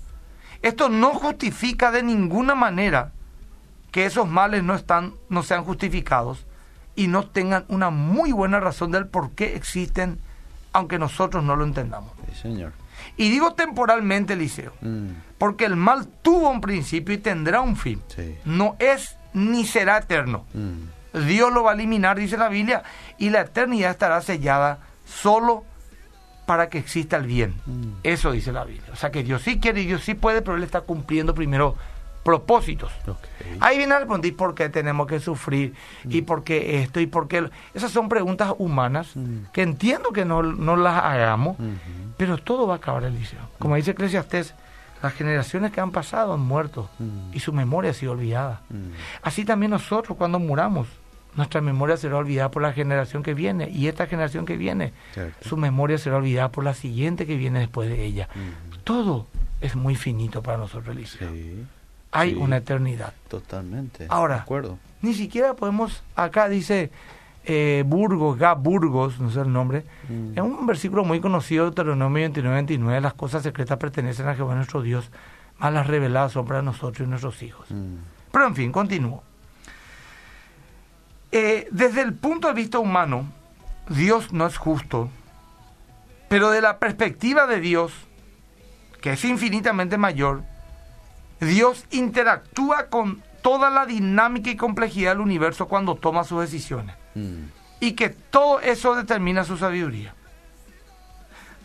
esto 0.63 0.89
no 0.89 1.13
justifica 1.13 1.91
de 1.91 2.01
ninguna 2.01 2.55
manera 2.55 3.11
que 3.91 4.07
esos 4.07 4.27
males 4.27 4.63
no, 4.63 4.73
están, 4.73 5.13
no 5.29 5.43
sean 5.43 5.63
justificados 5.65 6.43
y 6.95 7.05
no 7.05 7.27
tengan 7.27 7.65
una 7.67 7.91
muy 7.91 8.31
buena 8.31 8.59
razón 8.59 8.89
del 8.89 9.05
por 9.05 9.33
qué 9.33 9.55
existen, 9.55 10.17
aunque 10.71 10.97
nosotros 10.97 11.43
no 11.43 11.55
lo 11.55 11.63
entendamos. 11.63 12.11
Sí, 12.27 12.41
señor. 12.41 12.73
Y 13.17 13.29
digo 13.29 13.53
temporalmente, 13.53 14.33
Eliseo, 14.33 14.73
Mm. 14.81 15.09
porque 15.37 15.65
el 15.65 15.75
mal 15.75 16.07
tuvo 16.21 16.49
un 16.49 16.61
principio 16.61 17.13
y 17.15 17.17
tendrá 17.17 17.61
un 17.61 17.75
fin. 17.75 18.01
Sí. 18.15 18.35
No 18.45 18.75
es 18.79 19.17
ni 19.33 19.65
será 19.65 19.97
eterno. 19.97 20.45
Mm. 20.53 21.25
Dios 21.27 21.51
lo 21.53 21.63
va 21.63 21.71
a 21.71 21.73
eliminar, 21.75 22.17
dice 22.17 22.37
la 22.37 22.49
Biblia, 22.49 22.83
y 23.17 23.29
la 23.29 23.41
eternidad 23.41 23.91
estará 23.91 24.19
sellada 24.21 24.79
solo 25.05 25.63
para 26.45 26.69
que 26.69 26.77
exista 26.77 27.17
el 27.17 27.27
bien. 27.27 27.53
Mm. 27.65 27.89
Eso 28.03 28.31
dice 28.31 28.51
la 28.51 28.63
Biblia. 28.65 28.89
O 28.91 28.95
sea 28.95 29.11
que 29.11 29.23
Dios 29.23 29.41
sí 29.43 29.59
quiere 29.59 29.81
y 29.81 29.85
Dios 29.85 30.03
sí 30.03 30.13
puede, 30.13 30.41
pero 30.41 30.57
Él 30.57 30.63
está 30.63 30.81
cumpliendo 30.81 31.33
primero 31.35 31.75
propósitos. 32.23 32.91
Ahí 33.59 33.77
viene 33.77 33.93
a 33.93 33.99
responder 33.99 34.35
por 34.35 34.55
qué 34.55 34.69
tenemos 34.69 35.07
que 35.07 35.19
sufrir 35.19 35.73
y 36.09 36.21
por 36.21 36.43
qué 36.43 36.81
esto 36.81 36.99
y 36.99 37.05
por 37.07 37.27
qué... 37.27 37.41
lo- 37.41 37.49
Esas 37.73 37.91
son 37.91 38.09
preguntas 38.09 38.53
humanas 38.57 39.15
Mm. 39.15 39.45
que 39.53 39.61
entiendo 39.61 40.11
que 40.11 40.25
no, 40.25 40.41
no 40.43 40.75
las 40.75 41.03
hagamos, 41.03 41.57
pero 42.17 42.37
todo 42.37 42.65
va 42.67 42.75
a 42.75 42.77
acabar 42.77 43.03
Eliseo. 43.03 43.39
Como 43.59 43.75
dice 43.75 43.91
Eclesiastés, 43.91 44.53
las 45.01 45.13
generaciones 45.13 45.71
que 45.71 45.81
han 45.81 45.91
pasado 45.91 46.33
han 46.33 46.39
muerto 46.39 46.89
Mm. 46.99 47.33
y 47.35 47.39
su 47.41 47.51
memoria 47.51 47.91
ha 47.91 47.93
sido 47.93 48.13
olvidada. 48.13 48.61
Mm. 48.69 48.91
Así 49.21 49.43
también 49.43 49.71
nosotros 49.71 50.17
cuando 50.17 50.39
muramos, 50.39 50.87
nuestra 51.35 51.61
memoria 51.61 51.97
será 51.97 52.17
olvidada 52.17 52.51
por 52.51 52.61
la 52.61 52.71
generación 52.73 53.21
que 53.23 53.33
viene 53.33 53.67
y 53.69 53.87
esta 53.87 54.05
generación 54.07 54.45
que 54.45 54.55
viene, 54.55 54.93
Cierto. 55.13 55.49
su 55.49 55.57
memoria 55.57 55.97
será 55.97 56.17
olvidada 56.17 56.49
por 56.51 56.63
la 56.63 56.73
siguiente 56.73 57.25
que 57.25 57.35
viene 57.35 57.59
después 57.59 57.89
de 57.89 58.05
ella. 58.05 58.29
Todo 58.83 59.27
es 59.59 59.75
muy 59.75 59.95
finito 59.95 60.41
para 60.43 60.57
nosotros. 60.57 60.95
Sí, 61.09 61.65
Hay 62.13 62.31
sí. 62.31 62.35
una 62.37 62.57
eternidad. 62.57 63.13
totalmente. 63.27 64.05
Ahora. 64.09 64.35
De 64.35 64.41
acuerdo. 64.41 64.77
Ni 65.01 65.13
siquiera 65.13 65.53
podemos, 65.55 66.01
acá 66.15 66.47
dice 66.47 66.91
eh, 67.45 67.83
Burgos, 67.85 68.37
Gab 68.37 68.59
Burgos, 68.59 69.19
no 69.19 69.29
sé 69.29 69.41
el 69.41 69.51
nombre, 69.51 69.83
Mm. 70.07 70.31
es 70.33 70.39
un 70.39 70.65
versículo 70.65 71.03
muy 71.03 71.19
conocido 71.19 71.65
de 71.65 71.71
Deuteronomio 71.71 72.21
29, 72.21 72.55
29, 72.55 73.01
las 73.01 73.13
cosas 73.15 73.43
secretas 73.43 73.77
pertenecen 73.77 74.27
a 74.29 74.35
Jehová 74.35 74.55
nuestro 74.55 74.81
Dios, 74.81 75.11
más 75.59 75.73
las 75.73 75.87
reveladas 75.87 76.31
son 76.31 76.45
para 76.45 76.61
nosotros 76.61 77.05
y 77.05 77.09
nuestros 77.09 77.41
hijos. 77.43 77.69
Mm. 77.69 77.95
Pero 78.31 78.47
en 78.47 78.55
fin, 78.55 78.71
continúo. 78.71 79.23
Eh, 81.31 81.67
desde 81.71 82.01
el 82.01 82.13
punto 82.13 82.47
de 82.47 82.53
vista 82.53 82.79
humano, 82.79 83.25
Dios 83.89 84.31
no 84.31 84.45
es 84.47 84.57
justo, 84.57 85.09
pero 86.29 86.49
de 86.51 86.61
la 86.61 86.77
perspectiva 86.79 87.47
de 87.47 87.59
Dios, 87.59 87.91
que 89.01 89.13
es 89.13 89.25
infinitamente 89.25 89.97
mayor, 89.97 90.43
Dios 91.39 91.85
interactúa 91.91 92.87
con 92.87 93.21
toda 93.41 93.69
la 93.69 93.85
dinámica 93.85 94.49
y 94.49 94.55
complejidad 94.55 95.11
del 95.11 95.21
universo 95.21 95.67
cuando 95.67 95.95
toma 95.95 96.23
sus 96.23 96.41
decisiones. 96.41 96.95
Mm. 97.15 97.45
Y 97.79 97.91
que 97.93 98.09
todo 98.09 98.61
eso 98.61 98.95
determina 98.95 99.43
su 99.43 99.57
sabiduría. 99.57 100.15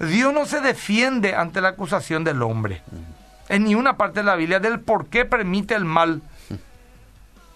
Dios 0.00 0.32
no 0.32 0.46
se 0.46 0.60
defiende 0.60 1.34
ante 1.34 1.60
la 1.60 1.68
acusación 1.68 2.24
del 2.24 2.42
hombre. 2.42 2.82
En 3.48 3.64
ninguna 3.64 3.96
parte 3.96 4.20
de 4.20 4.24
la 4.24 4.36
Biblia 4.36 4.60
del 4.60 4.80
por 4.80 5.06
qué 5.06 5.24
permite 5.24 5.74
el 5.74 5.84
mal. 5.84 6.22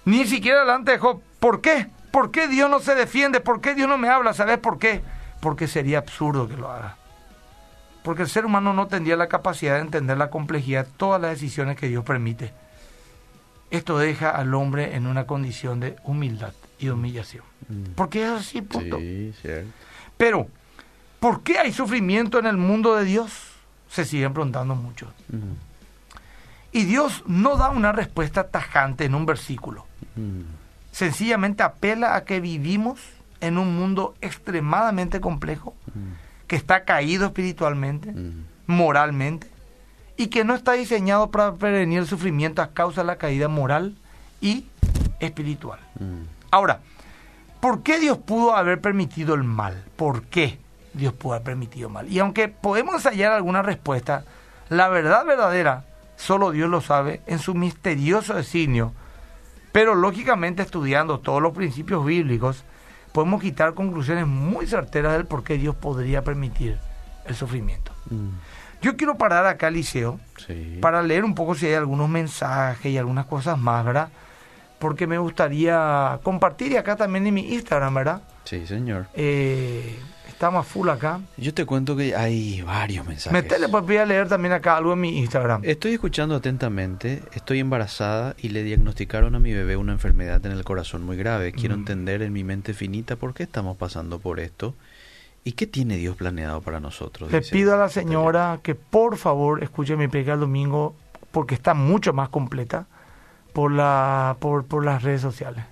Ni 0.05 0.27
siquiera 0.27 0.61
delante 0.61 0.93
de 0.93 0.99
Job. 0.99 1.21
¿Por 1.39 1.61
qué? 1.61 1.89
¿Por 2.11 2.31
qué 2.31 2.49
Dios 2.49 2.69
no 2.69 2.81
se 2.81 2.95
defiende? 2.95 3.41
¿Por 3.41 3.61
qué 3.61 3.75
Dios 3.75 3.89
no 3.89 3.99
me 3.99 4.09
habla? 4.09 4.33
¿Sabes 4.33 4.59
por 4.59 4.79
qué? 4.79 5.03
Porque 5.41 5.69
sería 5.69 5.99
absurdo 5.99 6.49
que 6.49 6.57
lo 6.57 6.71
haga. 6.71 6.97
Porque 8.03 8.23
el 8.23 8.29
ser 8.29 8.45
humano 8.45 8.73
no 8.73 8.89
tendría 8.89 9.17
la 9.17 9.29
capacidad 9.29 9.75
de 9.75 9.83
entender 9.83 10.19
la 10.19 10.31
complejidad 10.31 10.87
de 10.87 10.93
todas 10.97 11.21
las 11.21 11.33
decisiones 11.33 11.77
que 11.77 11.89
Dios 11.89 12.05
permite. 12.05 12.53
Esto 13.71 13.99
deja 13.99 14.31
al 14.31 14.53
hombre 14.55 14.97
en 14.97 15.07
una 15.07 15.27
condición 15.27 15.81
de 15.81 15.97
humildad 16.05 16.53
y 16.79 16.87
de 16.87 16.93
humillación. 16.93 17.45
Mm. 17.69 17.93
Porque 17.95 18.25
es 18.25 18.31
así, 18.31 18.61
punto. 18.61 18.99
Sí, 18.99 19.33
cierto. 19.41 19.71
Pero, 20.17 20.47
¿por 21.21 21.43
qué 21.43 21.59
hay 21.59 21.73
sufrimiento 21.73 22.39
en 22.39 22.47
el 22.47 22.57
mundo 22.57 22.97
de 22.97 23.05
Dios? 23.05 23.33
Se 23.89 24.05
siguen 24.05 24.35
preguntando 24.35 24.75
muchos. 24.75 25.11
Mm. 25.29 25.55
Y 26.73 26.85
Dios 26.85 27.23
no 27.27 27.57
da 27.57 27.71
una 27.71 27.93
respuesta 27.93 28.49
tajante 28.49 29.05
en 29.05 29.15
un 29.15 29.27
versículo. 29.27 29.87
Mm. 30.17 30.43
Sencillamente 30.91 31.63
apela 31.63 32.17
a 32.17 32.25
que 32.25 32.41
vivimos 32.41 33.01
en 33.41 33.59
un 33.59 33.77
mundo 33.77 34.15
extremadamente 34.21 35.21
complejo. 35.21 35.75
Que 36.47 36.57
está 36.57 36.85
caído 36.85 37.27
espiritualmente, 37.27 38.13
moralmente, 38.67 39.49
y 40.17 40.29
que 40.29 40.45
no 40.45 40.55
está 40.55 40.73
diseñado 40.73 41.31
para 41.31 41.55
prevenir 41.55 42.01
el 42.01 42.07
sufrimiento 42.07 42.63
a 42.63 42.73
causa 42.73 43.01
de 43.01 43.07
la 43.07 43.17
caída 43.17 43.49
moral 43.49 43.97
y 44.41 44.67
espiritual. 45.21 45.81
Ahora, 46.51 46.81
¿por 47.61 47.83
qué 47.83 47.99
Dios 47.99 48.19
pudo 48.19 48.55
haber 48.55 48.81
permitido 48.81 49.35
el 49.35 49.45
mal? 49.45 49.85
¿Por 49.97 50.23
qué 50.25 50.59
Dios 50.93 51.15
pudo 51.15 51.35
haber 51.35 51.45
permitido 51.45 51.89
el 51.89 51.95
mal? 51.95 52.13
Y 52.13 52.19
aunque 52.19 52.49
podemos 52.49 53.05
hallar 53.05 53.33
alguna 53.33 53.63
respuesta, 53.63 54.25
la 54.69 54.89
verdad 54.89 55.25
verdadera 55.25 55.85
solo 56.17 56.51
Dios 56.51 56.71
lo 56.71 56.81
sabe 56.81 57.21
en 57.27 57.39
su 57.39 57.55
misterioso 57.55 58.35
designio. 58.35 58.93
Pero 59.73 59.95
lógicamente 59.95 60.63
estudiando 60.63 61.21
todos 61.21 61.41
los 61.41 61.53
principios 61.53 62.05
bíblicos, 62.05 62.65
podemos 63.13 63.41
quitar 63.43 63.75
conclusiones 63.75 64.27
muy 64.27 64.67
certeras 64.67 65.13
del 65.13 65.27
por 65.27 65.45
qué 65.45 65.59
Dios 65.59 65.75
podría 65.77 66.23
permitir 66.23 66.79
el 67.27 67.35
sufrimiento. 67.35 67.93
Mm. 68.11 68.29
Yo 68.83 68.97
quiero 68.97 69.17
parar 69.17 69.47
acá, 69.47 69.71
Liceo, 69.71 70.19
Sí. 70.45 70.79
para 70.83 71.03
leer 71.03 71.25
un 71.25 71.35
poco 71.35 71.55
si 71.55 71.67
hay 71.67 71.75
algunos 71.75 72.09
mensajes 72.09 72.87
y 72.91 72.99
algunas 72.99 73.27
cosas 73.27 73.57
más, 73.59 73.85
¿verdad? 73.85 74.09
Porque 74.81 75.07
me 75.07 75.19
gustaría 75.19 76.19
compartir 76.25 76.73
y 76.73 76.77
acá 76.77 76.97
también 76.97 77.27
en 77.29 77.35
mi 77.35 77.53
Instagram, 77.55 77.95
¿verdad? 77.95 78.23
Sí, 78.45 78.67
señor. 78.67 79.07
Eh, 79.15 79.97
estamos 80.43 80.67
a 80.67 80.69
full 80.69 80.89
acá. 80.89 81.21
Yo 81.37 81.55
te 81.55 81.65
cuento 81.65 81.95
que 81.97 82.17
hay 82.17 82.63
varios 82.63 83.07
mensajes. 83.07 83.33
Metele, 83.33 83.69
pues 83.69 83.85
voy 83.85 83.99
a 83.99 84.05
leer 84.05 84.29
también 84.29 84.53
acá 84.53 84.77
algo 84.77 84.93
en 84.95 85.01
mi 85.01 85.19
Instagram. 85.21 85.61
Estoy 85.65 85.93
escuchando 85.93 86.35
atentamente. 86.35 87.23
Estoy 87.33 87.61
embarazada 87.61 88.35
y 88.43 88.49
le 88.49 88.65
diagnosticaron 88.65 89.37
a 89.37 89.39
mi 89.39 89.53
bebé 89.53 89.77
una 89.77 89.93
enfermedad 89.93 90.45
en 90.45 90.51
el 90.51 90.65
corazón 90.65 91.05
muy 91.05 91.17
grave. 91.17 91.53
Quiero 91.53 91.77
Mm. 91.77 91.79
entender 91.79 92.23
en 92.23 92.33
mi 92.33 92.43
mente 92.43 92.75
finita 92.75 93.15
por 93.15 93.35
qué 93.35 93.45
estamos 93.45 93.77
pasando 93.77 94.19
por 94.19 94.41
esto 94.41 94.75
y 95.45 95.53
qué 95.53 95.69
tiene 95.69 95.97
Dios 95.97 96.17
planeado 96.17 96.61
para 96.61 96.81
nosotros. 96.81 97.31
Le 97.31 97.39
dice 97.39 97.53
pido 97.53 97.75
a 97.75 97.77
la 97.77 97.89
señora 97.89 98.59
que 98.65 98.75
por 98.75 99.19
favor 99.19 99.63
escuche 99.63 99.95
mi 99.97 100.09
predica 100.09 100.33
el 100.33 100.41
domingo 100.41 100.97
porque 101.31 101.55
está 101.55 101.73
mucho 101.75 102.13
más 102.13 102.31
completa 102.31 102.87
por, 103.53 103.71
la, 103.71 104.37
por, 104.41 104.65
por 104.65 104.85
las 104.85 105.05
redes 105.05 105.21
sociales. 105.21 105.65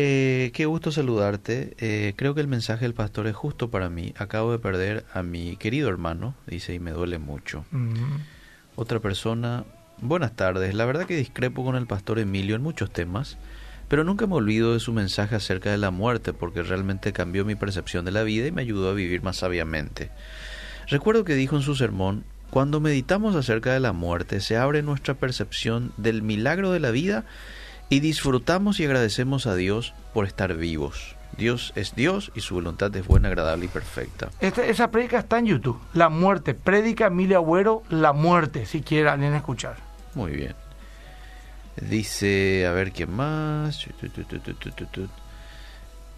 Eh, 0.00 0.52
qué 0.54 0.64
gusto 0.66 0.92
saludarte. 0.92 1.74
Eh, 1.78 2.12
creo 2.14 2.32
que 2.32 2.40
el 2.40 2.46
mensaje 2.46 2.84
del 2.84 2.94
pastor 2.94 3.26
es 3.26 3.34
justo 3.34 3.68
para 3.68 3.90
mí. 3.90 4.14
Acabo 4.16 4.52
de 4.52 4.60
perder 4.60 5.04
a 5.12 5.24
mi 5.24 5.56
querido 5.56 5.88
hermano, 5.88 6.36
dice, 6.46 6.72
y 6.72 6.78
me 6.78 6.92
duele 6.92 7.18
mucho. 7.18 7.64
Mm. 7.72 8.18
Otra 8.76 9.00
persona, 9.00 9.64
buenas 10.00 10.36
tardes. 10.36 10.72
La 10.74 10.84
verdad 10.84 11.04
que 11.06 11.16
discrepo 11.16 11.64
con 11.64 11.74
el 11.74 11.88
pastor 11.88 12.20
Emilio 12.20 12.54
en 12.54 12.62
muchos 12.62 12.92
temas, 12.92 13.38
pero 13.88 14.04
nunca 14.04 14.28
me 14.28 14.36
olvido 14.36 14.72
de 14.72 14.78
su 14.78 14.92
mensaje 14.92 15.34
acerca 15.34 15.72
de 15.72 15.78
la 15.78 15.90
muerte 15.90 16.32
porque 16.32 16.62
realmente 16.62 17.12
cambió 17.12 17.44
mi 17.44 17.56
percepción 17.56 18.04
de 18.04 18.12
la 18.12 18.22
vida 18.22 18.46
y 18.46 18.52
me 18.52 18.62
ayudó 18.62 18.90
a 18.90 18.94
vivir 18.94 19.24
más 19.24 19.38
sabiamente. 19.38 20.12
Recuerdo 20.86 21.24
que 21.24 21.34
dijo 21.34 21.56
en 21.56 21.62
su 21.62 21.74
sermón, 21.74 22.22
cuando 22.50 22.78
meditamos 22.78 23.34
acerca 23.34 23.72
de 23.72 23.80
la 23.80 23.92
muerte 23.92 24.40
se 24.40 24.58
abre 24.58 24.82
nuestra 24.82 25.14
percepción 25.14 25.92
del 25.96 26.22
milagro 26.22 26.70
de 26.70 26.78
la 26.78 26.92
vida 26.92 27.24
y 27.88 28.00
disfrutamos 28.00 28.80
y 28.80 28.84
agradecemos 28.84 29.46
a 29.46 29.54
Dios 29.54 29.94
por 30.12 30.26
estar 30.26 30.54
vivos. 30.54 31.16
Dios 31.36 31.72
es 31.76 31.94
Dios 31.94 32.32
y 32.34 32.40
su 32.40 32.54
voluntad 32.54 32.94
es 32.96 33.06
buena, 33.06 33.28
agradable 33.28 33.66
y 33.66 33.68
perfecta. 33.68 34.28
Esa 34.40 34.90
prédica 34.90 35.18
está 35.20 35.38
en 35.38 35.46
YouTube. 35.46 35.80
La 35.94 36.08
muerte. 36.08 36.54
Prédica 36.54 37.06
Emilia 37.06 37.36
Agüero, 37.36 37.82
La 37.90 38.12
muerte, 38.12 38.66
si 38.66 38.82
quiere 38.82 39.08
alguien 39.08 39.34
escuchar. 39.34 39.76
Muy 40.14 40.32
bien. 40.32 40.54
Dice, 41.80 42.66
a 42.66 42.72
ver 42.72 42.90
quién 42.90 43.12
más. 43.14 43.86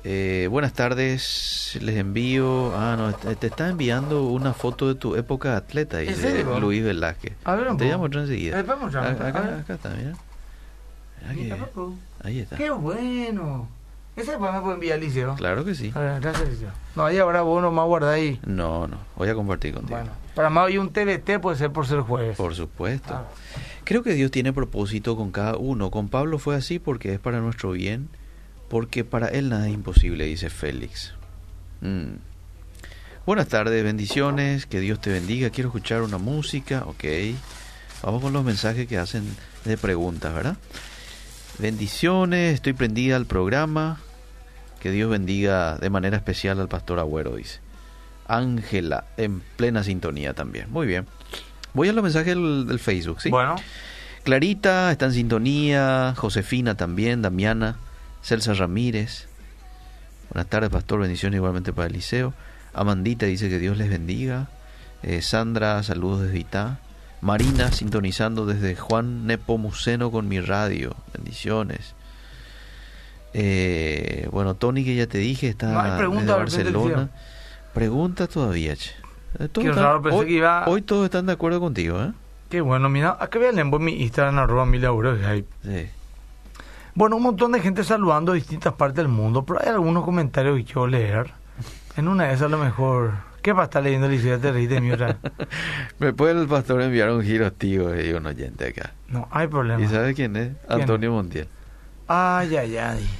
Eh, 0.02 0.48
buenas 0.50 0.72
tardes, 0.72 1.78
les 1.83 1.96
envío. 1.96 2.72
Ah, 2.74 2.96
no, 2.96 3.12
te 3.12 3.48
está 3.48 3.68
enviando 3.68 4.24
una 4.24 4.54
foto 4.54 4.88
de 4.88 4.94
tu 4.94 5.16
época 5.16 5.56
atleta, 5.56 6.00
¿En 6.00 6.09
dice? 6.09 6.44
Luis 6.59 6.83
Velázquez. 6.83 7.35
A 7.44 7.54
ver 7.56 7.68
un 7.68 7.76
Te 7.76 7.94
mostrar 7.94 8.22
enseguida. 8.24 8.59
Eh, 8.59 8.62
vamos 8.62 8.90
ya, 8.90 9.00
Ah, 9.00 9.11
acá, 9.11 9.59
acá 9.59 9.74
está, 9.74 9.90
mira. 9.90 10.14
Que- 11.28 11.54
ahí 12.22 12.40
está. 12.40 12.56
Qué 12.56 12.70
bueno. 12.70 13.68
Ese 14.16 14.33
después 14.33 14.52
me 14.52 14.61
puede 14.61 14.74
enviar 14.74 14.98
Liceo. 14.98 15.35
Claro 15.37 15.64
que 15.64 15.74
sí. 15.74 15.90
Ver, 15.92 16.20
gracias 16.20 16.48
Liceo. 16.48 16.70
No, 16.96 17.04
ahí 17.04 17.18
ahora 17.18 17.42
vos 17.42 17.62
nomás 17.62 17.87
guardá 17.87 18.12
ahí. 18.12 18.40
No, 18.44 18.87
no, 18.87 18.98
voy 19.16 19.28
a 19.28 19.35
compartir 19.35 19.72
contigo. 19.72 19.96
Bueno, 19.96 20.12
para 20.35 20.50
más 20.50 20.66
hoy 20.66 20.78
un 20.78 20.90
TBT 20.90 21.38
puede 21.40 21.56
ser 21.56 21.70
por 21.70 21.87
ser 21.87 22.00
jueves. 22.00 22.37
Por 22.37 22.54
supuesto. 22.54 23.14
Ah. 23.14 23.28
Creo 23.85 24.02
que 24.02 24.14
Dios 24.14 24.30
tiene 24.30 24.52
propósito 24.52 25.16
con 25.16 25.30
cada 25.30 25.56
uno. 25.56 25.90
Con 25.90 26.09
Pablo 26.09 26.38
fue 26.38 26.56
así 26.56 26.78
porque 26.78 27.14
es 27.14 27.20
para 27.20 27.40
nuestro 27.40 27.72
bien, 27.72 28.09
porque 28.68 29.04
para 29.04 29.28
él 29.28 29.48
nada 29.48 29.68
es 29.68 29.74
imposible, 29.74 30.24
dice 30.26 30.50
Félix. 30.50 31.14
Mm. 31.80 32.16
Buenas 33.26 33.48
tardes, 33.48 33.83
bendiciones, 33.85 34.66
que 34.66 34.80
Dios 34.80 35.00
te 35.00 35.11
bendiga. 35.11 35.50
Quiero 35.50 35.68
escuchar 35.68 36.02
una 36.02 36.18
música, 36.18 36.85
ok. 36.87 37.04
Vamos 38.02 38.22
con 38.22 38.33
los 38.33 38.44
mensajes 38.44 38.87
que 38.88 38.98
hacen 38.98 39.24
de 39.64 39.76
preguntas, 39.76 40.35
¿verdad? 40.35 40.56
Bendiciones, 41.61 42.55
estoy 42.55 42.73
prendida 42.73 43.16
al 43.16 43.27
programa. 43.27 44.01
Que 44.81 44.90
Dios 44.90 45.11
bendiga 45.11 45.77
de 45.77 45.90
manera 45.90 46.16
especial 46.16 46.59
al 46.59 46.68
pastor 46.68 46.99
Agüero, 46.99 47.37
dice. 47.37 47.61
Ángela, 48.27 49.05
en 49.18 49.42
plena 49.57 49.85
sintonía 49.85 50.33
también. 50.33 50.70
Muy 50.70 50.87
bien. 50.87 51.07
Voy 51.75 51.88
a 51.88 51.92
los 51.92 52.03
mensajes 52.03 52.35
del, 52.35 52.66
del 52.66 52.79
Facebook, 52.79 53.20
¿sí? 53.20 53.29
Bueno, 53.29 53.57
Clarita 54.23 54.90
está 54.90 55.07
en 55.07 55.12
sintonía, 55.12 56.14
Josefina 56.16 56.77
también, 56.77 57.23
Damiana, 57.23 57.77
Celsa 58.23 58.55
Ramírez. 58.55 59.29
Buenas 60.31 60.49
tardes, 60.49 60.70
pastor, 60.70 61.01
bendiciones 61.01 61.37
igualmente 61.37 61.73
para 61.73 61.88
Eliseo. 61.88 62.35
Amandita 62.73 63.27
dice 63.27 63.49
que 63.49 63.59
Dios 63.59 63.77
les 63.77 63.88
bendiga. 63.88 64.49
Eh, 65.03 65.23
Sandra, 65.23 65.83
saludos 65.83 66.23
desde 66.23 66.38
Itá. 66.38 66.81
Marina, 67.20 67.70
sintonizando 67.70 68.46
desde 68.46 68.76
Juan 68.76 69.26
Nepomuceno 69.26 70.11
con 70.11 70.28
mi 70.28 70.40
radio. 70.40 70.94
Bendiciones. 71.14 71.94
Eh, 73.35 74.28
bueno, 74.33 74.54
Tony, 74.54 74.85
que 74.85 74.94
ya 74.96 75.06
te 75.06 75.18
dije, 75.18 75.48
está 75.48 75.68
en 75.68 75.74
Barcelona. 76.26 77.11
Pregunta 77.74 78.26
todavía, 78.26 78.74
che. 78.74 78.90
Eh, 79.38 79.48
hoy, 80.11 80.42
hoy, 80.66 80.83
todos 80.83 81.04
están 81.04 81.26
de 81.26 81.33
acuerdo 81.33 81.61
contigo, 81.61 82.02
¿eh? 82.02 82.12
Qué 82.48 82.61
bueno, 82.61 82.88
mira, 82.88 83.16
acá 83.20 83.38
voy 83.38 83.46
a 83.46 83.64
mi 83.64 84.02
Instagram, 84.02 84.38
arroba 84.38 84.66
mil 84.66 84.83
euros. 84.83 85.20
Sí. 85.62 85.88
Bueno, 86.96 87.16
un 87.16 87.22
montón 87.22 87.52
de 87.52 87.61
gente 87.61 87.85
saludando 87.85 88.33
de 88.33 88.38
distintas 88.38 88.74
partes 88.74 88.96
del 88.96 89.09
mundo, 89.09 89.44
pero 89.44 89.61
hay 89.62 89.68
algunos 89.68 90.04
comentarios 90.04 90.56
que 90.56 90.64
quiero 90.64 90.88
leer. 90.88 91.33
En 91.96 92.09
una 92.09 92.24
de 92.24 92.35
esas 92.35 92.46
a 92.46 92.48
lo 92.48 92.59
mejor... 92.59 93.29
¿Qué 93.42 93.53
va 93.53 93.62
a 93.62 93.64
estar 93.64 93.83
leyendo 93.83 94.09
Liceo 94.09 94.38
de 94.38 94.53
de 94.53 94.81
mi 94.81 94.90
¿Me 95.98 96.12
puede 96.12 96.40
el 96.40 96.48
pastor 96.48 96.83
enviar 96.83 97.11
un 97.11 97.22
giro 97.22 97.53
tío 97.53 97.88
de 97.88 98.14
un 98.14 98.26
oyente 98.26 98.68
acá? 98.68 98.92
No, 99.09 99.29
hay 99.31 99.46
problema. 99.46 99.83
¿Y 99.83 99.88
sabe 99.88 100.14
quién 100.14 100.37
es? 100.37 100.53
Antonio 100.68 101.12
Montiel. 101.12 101.48
Ay, 102.07 102.57
ay, 102.57 102.76
ay. 102.76 103.11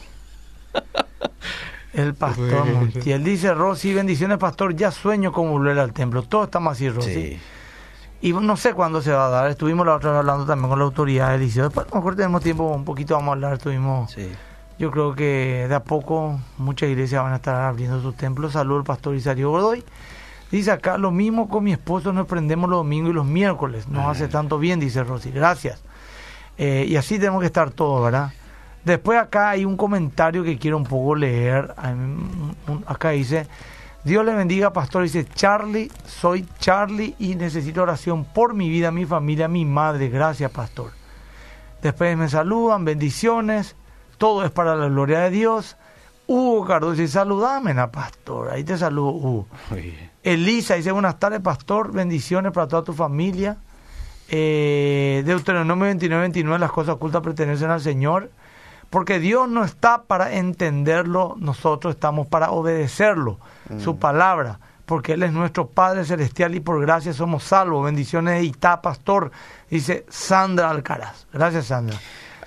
El 1.93 2.15
pastor 2.15 2.67
Montiel. 2.67 3.25
Dice 3.25 3.53
Rosy, 3.53 3.95
bendiciones 3.95 4.39
pastor, 4.39 4.77
ya 4.77 4.91
sueño 4.91 5.33
con 5.33 5.51
volver 5.51 5.79
al 5.79 5.93
templo. 5.93 6.23
Todo 6.23 6.45
está 6.45 6.59
así, 6.59 6.89
Rosy. 6.89 7.13
Sí. 7.13 7.41
Y 8.23 8.33
no 8.33 8.57
sé 8.57 8.75
cuándo 8.75 9.01
se 9.01 9.11
va 9.13 9.27
a 9.27 9.31
dar. 9.31 9.51
Estuvimos 9.51 9.87
la 9.87 9.97
otra 9.97 10.11
vez 10.11 10.19
hablando 10.19 10.45
también 10.45 10.69
con 10.69 10.79
la 10.79 10.85
autoridad 10.85 11.33
del 11.33 11.41
liceo. 11.41 11.65
Después 11.65 11.87
a 11.87 11.91
lo 11.91 11.97
mejor 11.97 12.17
tenemos 12.17 12.43
tiempo, 12.43 12.65
un 12.65 12.85
poquito 12.85 13.15
vamos 13.15 13.31
a 13.31 13.33
hablar. 13.33 13.55
Estuvimos... 13.55 14.11
Sí. 14.13 14.31
Yo 14.81 14.91
creo 14.91 15.15
que 15.15 15.67
de 15.69 15.75
a 15.75 15.85
poco 15.85 16.41
muchas 16.57 16.89
iglesias 16.89 17.23
van 17.23 17.35
a 17.35 17.37
estar 17.37 17.55
abriendo 17.65 18.01
sus 18.01 18.17
templos. 18.17 18.55
Saludos 18.55 18.81
al 18.81 18.87
pastor 18.87 19.15
Isario 19.15 19.51
Godoy. 19.51 19.85
Dice 20.51 20.71
acá, 20.71 20.97
lo 20.97 21.11
mismo 21.11 21.51
con 21.51 21.65
mi 21.65 21.73
esposo 21.73 22.15
nos 22.15 22.27
prendemos 22.27 22.71
los 22.71 22.79
domingos 22.79 23.11
y 23.11 23.13
los 23.13 23.27
miércoles. 23.27 23.89
Nos 23.89 24.07
hace 24.07 24.27
tanto 24.27 24.59
bien, 24.59 24.81
dice 24.81 25.05
Rosy. 25.05 25.33
Gracias. 25.33 25.83
Eh, 26.57 26.87
y 26.89 26.97
así 26.97 27.19
tenemos 27.19 27.41
que 27.41 27.47
estar 27.49 27.71
todos, 27.73 28.03
¿verdad? 28.03 28.33
Después 28.83 29.21
acá 29.21 29.51
hay 29.51 29.67
un 29.67 29.77
comentario 29.77 30.43
que 30.43 30.57
quiero 30.57 30.79
un 30.79 30.85
poco 30.85 31.15
leer. 31.15 31.75
Acá 32.87 33.11
dice, 33.11 33.47
Dios 34.03 34.25
le 34.25 34.33
bendiga, 34.33 34.73
pastor. 34.73 35.03
Dice, 35.03 35.27
Charlie, 35.27 35.91
soy 36.07 36.47
Charlie 36.59 37.15
y 37.19 37.35
necesito 37.35 37.83
oración 37.83 38.25
por 38.25 38.55
mi 38.55 38.71
vida, 38.71 38.91
mi 38.91 39.05
familia, 39.05 39.47
mi 39.47 39.67
madre. 39.67 40.09
Gracias, 40.09 40.51
pastor. 40.51 40.93
Después 41.83 42.17
me 42.17 42.31
saludan, 42.31 42.87
bendiciones. 42.87 43.77
Todo 44.21 44.45
es 44.45 44.51
para 44.51 44.77
la 44.77 44.87
gloria 44.89 45.21
de 45.21 45.31
Dios. 45.31 45.79
Hugo 46.27 46.67
Cardoso 46.67 47.01
dice, 47.01 47.15
saludame, 47.15 47.75
pastor. 47.89 48.51
Ahí 48.51 48.65
te 48.65 48.77
saludo, 48.77 49.13
Hugo. 49.13 49.47
Elisa 50.23 50.75
dice, 50.75 50.93
buenas 50.93 51.19
tardes, 51.19 51.41
pastor. 51.41 51.91
Bendiciones 51.91 52.53
para 52.53 52.69
toda 52.69 52.85
tu 52.85 52.93
familia. 52.93 53.57
Eh, 54.29 55.23
Deuteronomio 55.25 55.87
29, 55.87 56.21
29, 56.21 56.59
las 56.59 56.71
cosas 56.71 56.97
ocultas 56.97 57.23
pertenecen 57.23 57.71
al 57.71 57.81
Señor 57.81 58.31
porque 58.91 59.21
Dios 59.21 59.49
no 59.49 59.65
está 59.65 60.03
para 60.03 60.35
entenderlo, 60.35 61.37
nosotros 61.39 61.95
estamos 61.95 62.27
para 62.27 62.51
obedecerlo, 62.51 63.39
su 63.79 63.95
mm. 63.95 63.99
palabra, 63.99 64.59
porque 64.85 65.15
Él 65.15 65.23
es 65.23 65.33
nuestro 65.33 65.69
Padre 65.69 66.05
Celestial 66.05 66.55
y 66.55 66.61
por 66.61 66.79
gracia 66.83 67.15
somos 67.15 67.45
salvos. 67.45 67.87
Bendiciones 67.87 68.35
de 68.35 68.45
Itá, 68.45 68.83
pastor, 68.83 69.31
dice 69.71 70.05
Sandra 70.11 70.69
Alcaraz. 70.69 71.27
Gracias, 71.33 71.69
Sandra. 71.69 71.97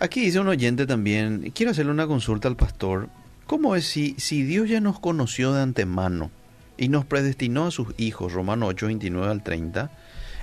Aquí 0.03 0.19
dice 0.19 0.41
un 0.41 0.49
oyente 0.49 0.85
también, 0.85 1.53
quiero 1.55 1.71
hacerle 1.71 1.93
una 1.93 2.07
consulta 2.07 2.49
al 2.49 2.57
pastor. 2.57 3.07
¿Cómo 3.47 3.73
es 3.77 3.87
si, 3.87 4.15
si 4.19 4.43
Dios 4.43 4.67
ya 4.67 4.81
nos 4.81 4.99
conoció 4.99 5.53
de 5.53 5.61
antemano 5.61 6.29
y 6.75 6.89
nos 6.89 7.05
predestinó 7.05 7.67
a 7.67 7.71
sus 7.71 7.97
hijos, 7.97 8.33
Romano 8.33 8.67
8, 8.67 8.87
29 8.87 9.31
al 9.31 9.43
30? 9.43 9.91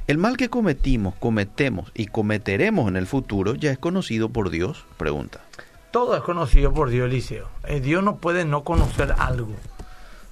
¿El 0.07 0.16
mal 0.16 0.38
que 0.38 0.49
cometimos, 0.49 1.14
cometemos 1.14 1.92
y 1.94 2.07
cometeremos 2.07 2.88
en 2.88 2.96
el 2.96 3.07
futuro 3.07 3.55
ya 3.55 3.70
es 3.70 3.79
conocido 3.79 4.31
por 4.31 4.49
Dios? 4.49 4.87
Pregunta. 4.96 5.42
Todo 5.90 6.16
es 6.16 6.23
conocido 6.23 6.73
por 6.73 6.88
Dios, 6.88 7.11
Eliseo. 7.11 7.51
Eh, 7.68 7.81
Dios 7.81 8.03
no 8.03 8.16
puede 8.16 8.46
no 8.46 8.64
conocer 8.64 9.14
algo. 9.18 9.55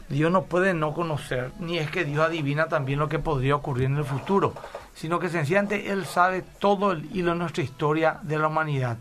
Dios 0.08 0.32
no 0.32 0.44
puede 0.44 0.72
no 0.72 0.94
conocer, 0.94 1.50
ni 1.60 1.76
es 1.76 1.90
que 1.90 2.06
Dios 2.06 2.24
adivina 2.24 2.68
también 2.68 2.98
lo 2.98 3.10
que 3.10 3.18
podría 3.18 3.56
ocurrir 3.56 3.84
en 3.84 3.98
el 3.98 4.04
futuro, 4.06 4.54
sino 4.98 5.20
que 5.20 5.28
sencillamente 5.28 5.92
Él 5.92 6.06
sabe 6.06 6.42
todo 6.58 6.90
el 6.90 7.08
hilo 7.14 7.30
de 7.30 7.38
nuestra 7.38 7.62
historia 7.62 8.18
de 8.22 8.36
la 8.36 8.48
humanidad. 8.48 8.96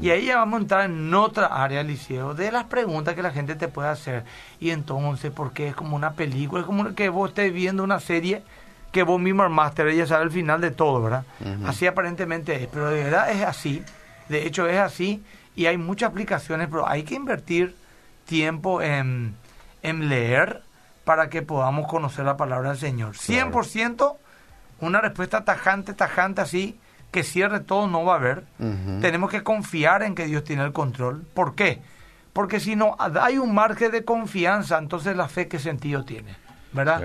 Y 0.00 0.08
ahí 0.08 0.26
ya 0.26 0.36
vamos 0.36 0.58
a 0.58 0.62
entrar 0.62 0.84
en 0.86 1.12
otra 1.12 1.46
área, 1.46 1.82
Eliseo, 1.82 2.32
de 2.32 2.50
las 2.50 2.64
preguntas 2.64 3.14
que 3.14 3.22
la 3.22 3.32
gente 3.32 3.54
te 3.54 3.68
puede 3.68 3.90
hacer. 3.90 4.24
Y 4.60 4.70
entonces, 4.70 5.30
porque 5.30 5.68
es 5.68 5.74
como 5.74 5.94
una 5.94 6.12
película, 6.12 6.62
es 6.62 6.66
como 6.66 6.94
que 6.94 7.10
vos 7.10 7.28
estés 7.28 7.52
viendo 7.52 7.84
una 7.84 8.00
serie 8.00 8.42
que 8.92 9.02
vos 9.02 9.20
mismo 9.20 9.42
armaste, 9.42 9.90
ella 9.90 10.06
sabe 10.06 10.24
el 10.24 10.30
final 10.30 10.62
de 10.62 10.70
todo, 10.70 11.02
¿verdad? 11.02 11.24
Así 11.66 11.86
aparentemente 11.86 12.62
es, 12.62 12.68
pero 12.68 12.88
de 12.88 13.04
verdad 13.04 13.30
es 13.30 13.42
así, 13.42 13.82
de 14.28 14.46
hecho 14.46 14.66
es 14.66 14.78
así 14.78 15.22
y 15.54 15.66
hay 15.66 15.76
muchas 15.76 16.10
aplicaciones, 16.10 16.68
pero 16.70 16.88
hay 16.88 17.02
que 17.02 17.14
invertir 17.14 17.74
tiempo 18.26 18.80
en, 18.80 19.34
en 19.82 20.08
leer 20.08 20.62
para 21.04 21.28
que 21.28 21.42
podamos 21.42 21.88
conocer 21.88 22.24
la 22.24 22.36
palabra 22.36 22.70
del 22.70 22.78
Señor. 22.78 23.16
100% 23.16 24.16
una 24.82 25.00
respuesta 25.00 25.44
tajante, 25.44 25.94
tajante 25.94 26.40
así, 26.40 26.78
que 27.10 27.22
cierre 27.22 27.60
todo 27.60 27.86
no 27.86 28.04
va 28.04 28.14
a 28.14 28.16
haber. 28.16 28.44
Tenemos 29.00 29.30
que 29.30 29.42
confiar 29.42 30.02
en 30.02 30.14
que 30.14 30.26
Dios 30.26 30.44
tiene 30.44 30.64
el 30.64 30.72
control. 30.72 31.24
¿Por 31.34 31.54
qué? 31.54 31.80
Porque 32.32 32.60
si 32.60 32.76
no 32.76 32.96
hay 32.98 33.38
un 33.38 33.54
margen 33.54 33.90
de 33.92 34.04
confianza, 34.04 34.78
entonces 34.78 35.16
la 35.16 35.28
fe 35.28 35.48
qué 35.48 35.58
sentido 35.58 36.04
tiene, 36.04 36.34
¿verdad? 36.72 37.00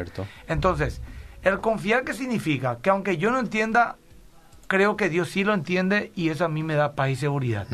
Entonces, 0.47 1.01
el 1.43 1.59
confiar 1.59 2.03
qué 2.03 2.13
significa? 2.13 2.77
Que 2.81 2.89
aunque 2.89 3.17
yo 3.17 3.31
no 3.31 3.39
entienda 3.39 3.97
creo 4.67 4.97
que 4.97 5.09
Dios 5.09 5.29
sí 5.29 5.43
lo 5.43 5.53
entiende 5.53 6.11
y 6.15 6.29
eso 6.29 6.45
a 6.45 6.49
mí 6.49 6.61
me 6.61 6.75
da 6.75 6.93
paz 6.93 7.09
y 7.09 7.15
seguridad. 7.15 7.67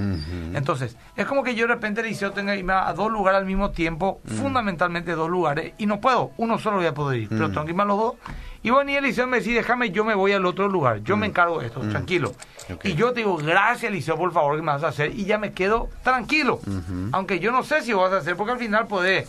Entonces, 0.54 0.96
es 1.16 1.26
como 1.26 1.44
que 1.44 1.56
yo 1.56 1.68
de 1.68 1.74
repente 1.74 2.02
Eliseo 2.02 2.32
tenga 2.32 2.56
irme 2.56 2.74
a 2.74 2.94
dos 2.94 3.12
lugares 3.12 3.40
al 3.40 3.46
mismo 3.46 3.72
tiempo, 3.72 4.22
fundamentalmente 4.26 5.14
dos 5.14 5.30
lugares, 5.30 5.74
y 5.78 5.86
no 5.86 6.00
puedo, 6.00 6.32
uno 6.38 6.58
solo 6.60 6.78
voy 6.78 6.86
a 6.86 6.94
poder 6.94 7.22
ir, 7.22 7.30
pero 7.30 7.50
tengo 7.50 7.66
que 7.66 7.72
irme 7.72 7.84
a 7.84 7.88
los 7.88 7.98
dos. 7.98 8.14
Y 8.62 8.70
bueno, 8.70 8.92
y 8.92 8.96
Eliseo 8.96 9.28
me 9.28 9.40
dice, 9.40 9.52
déjame, 9.52 9.92
yo 9.92 10.06
me 10.06 10.16
voy 10.16 10.32
al 10.32 10.46
otro 10.46 10.70
lugar, 10.70 11.04
yo 11.04 11.18
me 11.18 11.28
encargo 11.28 11.60
de 11.60 11.68
esto, 11.68 11.82
tranquilo. 11.82 12.34
Y 12.84 12.94
yo 12.94 13.12
te 13.12 13.20
digo, 13.20 13.36
gracias 13.38 13.92
Eliseo 13.92 14.16
por 14.18 14.32
favor 14.32 14.56
que 14.56 14.62
me 14.62 14.72
vas 14.72 14.84
a 14.84 14.88
hacer, 14.88 15.14
y 15.14 15.26
ya 15.26 15.38
me 15.38 15.52
quedo 15.52 15.90
tranquilo. 16.04 16.60
Aunque 17.12 17.40
yo 17.40 17.52
no 17.52 17.64
sé 17.64 17.82
si 17.82 17.92
vas 17.92 18.14
a 18.14 18.18
hacer, 18.18 18.38
porque 18.38 18.54
al 18.54 18.60
final 18.60 18.88
puede 18.88 19.28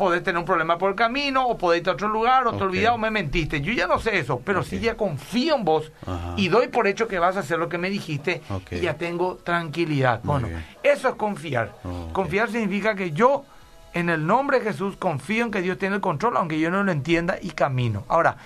podés 0.00 0.22
tener 0.22 0.38
un 0.38 0.46
problema 0.46 0.78
por 0.78 0.88
el 0.88 0.96
camino, 0.96 1.46
o 1.46 1.58
podés 1.58 1.82
ir 1.82 1.88
a 1.90 1.92
otro 1.92 2.08
lugar, 2.08 2.46
o 2.46 2.54
te 2.54 2.64
olvidaste 2.64 2.94
o 2.94 2.98
me 2.98 3.10
mentiste. 3.10 3.60
Yo 3.60 3.70
ya 3.74 3.86
no 3.86 3.98
sé 3.98 4.18
eso, 4.18 4.40
pero 4.42 4.62
sí 4.62 4.80
ya 4.80 4.96
confío 4.96 5.54
en 5.56 5.64
vos 5.66 5.92
y 6.38 6.48
doy 6.48 6.68
por 6.68 6.86
hecho 6.86 7.06
que 7.06 7.18
vas 7.18 7.36
a 7.36 7.40
hacer 7.40 7.58
lo 7.58 7.68
que 7.68 7.76
me 7.76 7.90
dijiste 7.90 8.40
y 8.70 8.80
ya 8.80 8.94
tengo 8.94 9.36
tranquilidad. 9.36 10.22
bueno, 10.24 10.48
eso 10.82 11.10
es 11.10 11.14
confiar. 11.16 11.74
Confiar 12.14 12.50
significa 12.50 12.94
que 12.94 13.10
yo, 13.10 13.44
en 13.92 14.08
el 14.08 14.26
nombre 14.26 14.60
de 14.60 14.72
Jesús, 14.72 14.96
confío 14.96 15.44
en 15.44 15.50
que 15.50 15.60
Dios 15.60 15.76
tiene 15.76 15.96
el 15.96 16.00
control, 16.00 16.38
aunque 16.38 16.58
yo 16.58 16.70
no 16.70 16.82
lo 16.82 16.92
entienda 16.92 17.36
y 17.38 17.50
camino. 17.50 18.06
Ahora, 18.08 18.38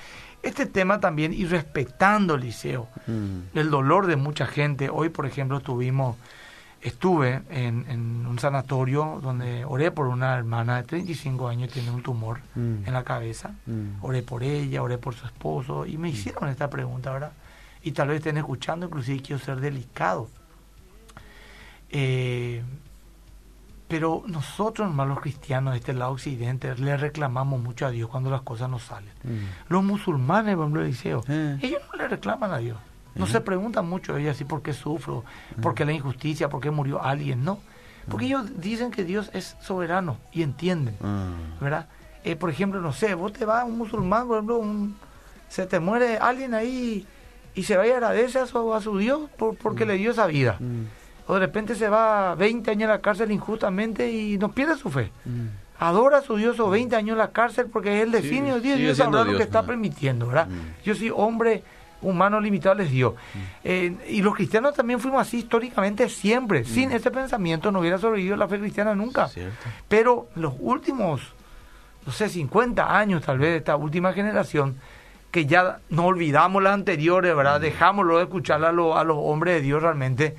este 0.42 0.66
tema 0.66 0.98
también, 0.98 1.32
y 1.32 1.44
respetando, 1.44 2.36
Liceo, 2.36 2.88
mm. 3.06 3.56
el 3.56 3.70
dolor 3.70 4.08
de 4.08 4.16
mucha 4.16 4.46
gente. 4.46 4.90
Hoy, 4.90 5.08
por 5.08 5.24
ejemplo, 5.24 5.60
tuvimos 5.60 6.16
estuve 6.84 7.42
en, 7.48 8.26
un 8.26 8.38
sanatorio 8.38 9.18
donde 9.22 9.64
oré 9.64 9.90
por 9.90 10.06
una 10.06 10.36
hermana 10.36 10.76
de 10.76 10.82
35 10.82 11.48
años, 11.48 11.72
tiene 11.72 11.90
un 11.90 12.02
tumor 12.02 12.40
mm. 12.54 12.86
en 12.86 12.92
la 12.92 13.02
cabeza. 13.02 13.54
Mm. 13.66 14.04
Oré 14.04 14.22
por 14.22 14.42
ella, 14.42 14.82
oré 14.82 14.98
por 14.98 15.14
su 15.14 15.24
esposo 15.26 15.86
y 15.86 15.96
me 15.96 16.08
mm. 16.08 16.12
hicieron 16.12 16.48
esta 16.50 16.68
pregunta, 16.68 17.10
¿verdad? 17.10 17.32
Y 17.82 17.92
tal 17.92 18.08
vez 18.08 18.18
estén 18.18 18.36
escuchando, 18.36 18.86
inclusive 18.86 19.22
quiero 19.22 19.42
ser 19.42 19.60
delicado. 19.60 20.28
Eh, 21.90 22.62
pero 23.88 24.22
nosotros, 24.26 24.88
hermanos 24.88 25.20
cristianos 25.20 25.72
de 25.72 25.78
este 25.78 25.94
lado 25.94 26.12
occidente, 26.12 26.74
le 26.74 26.96
reclamamos 26.98 27.62
mucho 27.62 27.86
a 27.86 27.90
Dios 27.90 28.10
cuando 28.10 28.30
las 28.30 28.42
cosas 28.42 28.68
no 28.68 28.78
salen. 28.78 29.12
Los 29.68 29.82
musulmanes, 29.82 30.54
por 30.56 30.64
ejemplo, 30.64 30.82
Eliseo, 30.82 31.24
eh. 31.28 31.58
ellos 31.62 31.80
no 31.92 31.98
le 31.98 32.08
reclaman 32.08 32.52
a 32.52 32.58
Dios. 32.58 32.78
No 33.14 33.26
se 33.26 33.40
preguntan 33.40 33.88
mucho 33.88 34.16
ellos 34.16 34.34
así 34.34 34.44
por 34.44 34.62
qué 34.62 34.72
sufro, 34.72 35.24
por 35.62 35.74
qué 35.74 35.84
la 35.84 35.92
injusticia, 35.92 36.48
por 36.48 36.60
qué 36.60 36.70
murió 36.70 37.02
alguien, 37.02 37.44
no. 37.44 37.60
Porque 38.08 38.26
ellos 38.26 38.60
dicen 38.60 38.90
que 38.90 39.04
Dios 39.04 39.30
es 39.32 39.56
soberano 39.60 40.18
y 40.32 40.42
entienden, 40.42 40.96
¿verdad? 41.60 41.86
Eh, 42.24 42.36
por 42.36 42.50
ejemplo, 42.50 42.80
no 42.80 42.92
sé, 42.92 43.14
vos 43.14 43.32
te 43.32 43.44
vas 43.44 43.62
a 43.62 43.64
un 43.64 43.78
musulmán, 43.78 44.26
por 44.26 44.36
ejemplo, 44.36 44.62
se 45.48 45.66
te 45.66 45.78
muere 45.78 46.18
alguien 46.18 46.54
ahí 46.54 47.06
y 47.54 47.62
se 47.62 47.76
va 47.76 47.86
y 47.86 47.90
agradece 47.90 48.38
a 48.38 48.46
su, 48.46 48.74
a 48.74 48.80
su 48.80 48.98
Dios 48.98 49.30
por, 49.36 49.56
porque 49.56 49.86
le 49.86 49.94
dio 49.94 50.10
esa 50.10 50.26
vida. 50.26 50.58
O 51.26 51.34
de 51.34 51.40
repente 51.40 51.74
se 51.74 51.88
va 51.88 52.34
20 52.34 52.70
años 52.70 52.88
a 52.90 52.94
la 52.94 53.00
cárcel 53.00 53.30
injustamente 53.30 54.10
y 54.10 54.36
no 54.38 54.52
pierde 54.52 54.76
su 54.76 54.90
fe. 54.90 55.10
Adora 55.78 56.18
a 56.18 56.22
su 56.22 56.36
Dios 56.36 56.58
o 56.60 56.70
20 56.70 56.96
años 56.96 57.12
en 57.12 57.18
la 57.18 57.30
cárcel 57.30 57.66
porque 57.72 57.98
es 57.98 58.04
el 58.04 58.12
destino 58.12 58.54
de 58.56 58.60
Dios, 58.60 58.78
Dios 58.78 58.96
sabrá 58.98 59.24
lo 59.24 59.36
que 59.36 59.42
está 59.42 59.64
permitiendo, 59.64 60.26
¿verdad? 60.26 60.48
Yo 60.84 60.94
soy 60.94 61.10
hombre 61.14 61.62
humano 62.04 62.40
limitado 62.40 62.74
les 62.76 62.90
dio. 62.90 63.12
Mm. 63.12 63.38
Eh, 63.64 63.96
y 64.10 64.22
los 64.22 64.34
cristianos 64.34 64.74
también 64.74 65.00
fuimos 65.00 65.20
así 65.20 65.38
históricamente 65.38 66.08
siempre. 66.08 66.60
Mm. 66.60 66.64
Sin 66.64 66.92
ese 66.92 67.10
pensamiento 67.10 67.72
no 67.72 67.80
hubiera 67.80 67.98
sobrevivido 67.98 68.36
la 68.36 68.48
fe 68.48 68.58
cristiana 68.58 68.94
nunca. 68.94 69.28
Pero 69.88 70.28
los 70.36 70.54
últimos 70.58 71.34
no 72.06 72.12
sé, 72.12 72.28
50 72.28 72.96
años 72.96 73.22
tal 73.22 73.38
vez 73.38 73.50
de 73.50 73.56
esta 73.58 73.76
última 73.76 74.12
generación, 74.12 74.76
que 75.30 75.46
ya 75.46 75.80
no 75.88 76.06
olvidamos 76.06 76.62
las 76.62 76.74
anteriores, 76.74 77.34
¿verdad? 77.34 77.60
Dejámoslo 77.60 78.18
de 78.18 78.24
escuchar 78.24 78.64
a, 78.64 78.68
a 78.68 78.72
los 79.04 79.16
hombres 79.18 79.56
de 79.56 79.60
Dios 79.62 79.82
realmente 79.82 80.36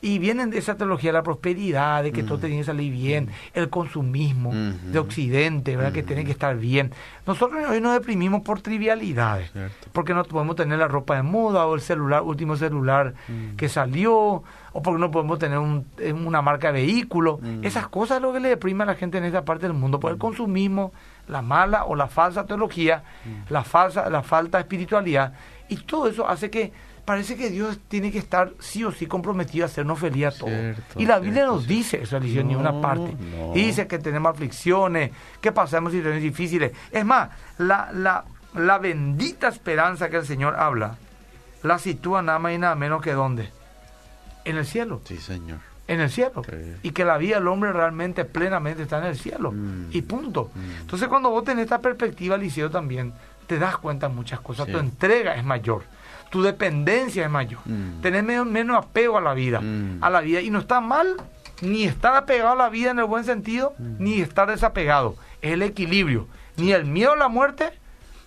y 0.00 0.18
vienen 0.18 0.50
de 0.50 0.58
esa 0.58 0.76
teología 0.76 1.10
de 1.10 1.14
la 1.14 1.22
prosperidad, 1.22 2.04
de 2.04 2.12
que 2.12 2.22
todo 2.22 2.38
tiene 2.38 2.58
que 2.58 2.64
salir 2.64 2.92
bien, 2.92 3.30
el 3.54 3.68
consumismo 3.68 4.52
de 4.52 4.98
Occidente, 4.98 5.76
¿verdad? 5.76 5.92
Que 5.92 6.02
tiene 6.02 6.24
que 6.24 6.30
estar 6.30 6.56
bien. 6.56 6.92
Nosotros 7.26 7.64
hoy 7.68 7.80
nos 7.80 7.94
deprimimos 7.94 8.42
por 8.42 8.60
trivialidades, 8.60 9.50
porque 9.92 10.14
no 10.14 10.22
podemos 10.24 10.56
tener 10.56 10.78
la 10.78 10.88
ropa 10.88 11.16
de 11.16 11.22
moda 11.22 11.66
o 11.66 11.74
el 11.74 11.80
celular, 11.80 12.22
último 12.22 12.56
celular 12.56 13.14
que 13.56 13.68
salió, 13.68 14.44
o 14.72 14.82
porque 14.82 15.00
no 15.00 15.10
podemos 15.10 15.38
tener 15.38 15.58
una 15.58 16.42
marca 16.42 16.68
de 16.68 16.80
vehículo. 16.80 17.40
Esas 17.62 17.88
cosas 17.88 18.18
es 18.18 18.22
lo 18.22 18.32
que 18.32 18.40
le 18.40 18.50
deprime 18.50 18.84
a 18.84 18.86
la 18.86 18.94
gente 18.94 19.18
en 19.18 19.24
esta 19.24 19.44
parte 19.44 19.66
del 19.66 19.74
mundo, 19.74 19.98
por 19.98 20.12
el 20.12 20.18
consumismo, 20.18 20.92
la 21.26 21.42
mala 21.42 21.84
o 21.84 21.96
la 21.96 22.06
falsa 22.06 22.46
teología, 22.46 23.02
la 23.48 23.64
falsa, 23.64 24.08
la 24.08 24.22
falta 24.22 24.58
de 24.58 24.62
espiritualidad, 24.62 25.34
y 25.68 25.76
todo 25.76 26.08
eso 26.08 26.28
hace 26.28 26.50
que 26.50 26.72
parece 27.08 27.36
que 27.36 27.48
Dios 27.48 27.78
tiene 27.88 28.12
que 28.12 28.18
estar 28.18 28.52
sí 28.58 28.84
o 28.84 28.92
sí 28.92 29.06
comprometido 29.06 29.64
a 29.64 29.68
hacernos 29.68 29.98
feliz 29.98 30.26
a 30.26 30.30
todos. 30.30 30.76
y 30.94 31.06
la 31.06 31.18
Biblia 31.18 31.46
nos 31.46 31.66
dice 31.66 32.02
eso, 32.02 32.20
no, 32.20 32.26
ni 32.26 32.54
una 32.54 32.82
parte. 32.82 33.16
Dice 33.54 33.86
que 33.86 33.98
tenemos 33.98 34.30
aflicciones, 34.30 35.12
que 35.40 35.50
pasamos 35.50 35.92
situaciones 35.92 36.22
difíciles. 36.22 36.72
Es 36.92 37.06
más, 37.06 37.30
la, 37.56 37.90
la, 37.94 38.26
la 38.52 38.76
bendita 38.76 39.48
esperanza 39.48 40.10
que 40.10 40.18
el 40.18 40.26
Señor 40.26 40.56
habla, 40.56 40.98
la 41.62 41.78
sitúa 41.78 42.20
nada 42.20 42.38
más 42.38 42.52
y 42.52 42.58
nada 42.58 42.74
menos 42.74 43.00
que 43.00 43.14
dónde? 43.14 43.48
En 44.44 44.58
el 44.58 44.66
cielo. 44.66 45.00
Sí, 45.04 45.16
Señor. 45.16 45.60
En 45.86 46.02
el 46.02 46.10
cielo. 46.10 46.42
Y 46.82 46.90
que 46.90 47.06
la 47.06 47.16
vida 47.16 47.36
del 47.36 47.48
hombre 47.48 47.72
realmente, 47.72 48.26
plenamente 48.26 48.82
está 48.82 48.98
en 48.98 49.06
el 49.06 49.16
cielo. 49.16 49.52
Mm. 49.52 49.86
Y 49.92 50.02
punto. 50.02 50.50
Mm. 50.54 50.80
Entonces, 50.82 51.08
cuando 51.08 51.30
vos 51.30 51.42
tenés 51.42 51.64
esta 51.64 51.80
perspectiva, 51.80 52.36
Liceo, 52.36 52.70
también 52.70 53.14
te 53.46 53.58
das 53.58 53.78
cuenta 53.78 54.10
de 54.10 54.14
muchas 54.14 54.40
cosas. 54.40 54.66
Tu 54.66 54.76
entrega 54.76 55.36
es 55.36 55.42
mayor 55.42 55.84
tu 56.30 56.42
dependencia 56.42 57.24
es 57.24 57.30
mayor. 57.30 57.60
Mm. 57.64 58.00
Tener 58.00 58.44
menos, 58.44 58.76
apego 58.76 59.18
a 59.18 59.20
la 59.20 59.34
vida. 59.34 59.60
Mm. 59.60 59.98
A 60.02 60.10
la 60.10 60.20
vida. 60.20 60.40
Y 60.40 60.50
no 60.50 60.58
está 60.58 60.80
mal 60.80 61.16
ni 61.60 61.84
estar 61.84 62.14
apegado 62.14 62.52
a 62.52 62.56
la 62.56 62.68
vida 62.68 62.90
en 62.90 62.98
el 62.98 63.06
buen 63.06 63.24
sentido, 63.24 63.74
mm. 63.78 63.96
ni 63.98 64.20
estar 64.20 64.48
desapegado. 64.48 65.16
Es 65.42 65.52
el 65.52 65.62
equilibrio. 65.62 66.26
Ni 66.56 66.72
el 66.72 66.84
miedo 66.84 67.12
a 67.12 67.16
la 67.16 67.28
muerte, 67.28 67.72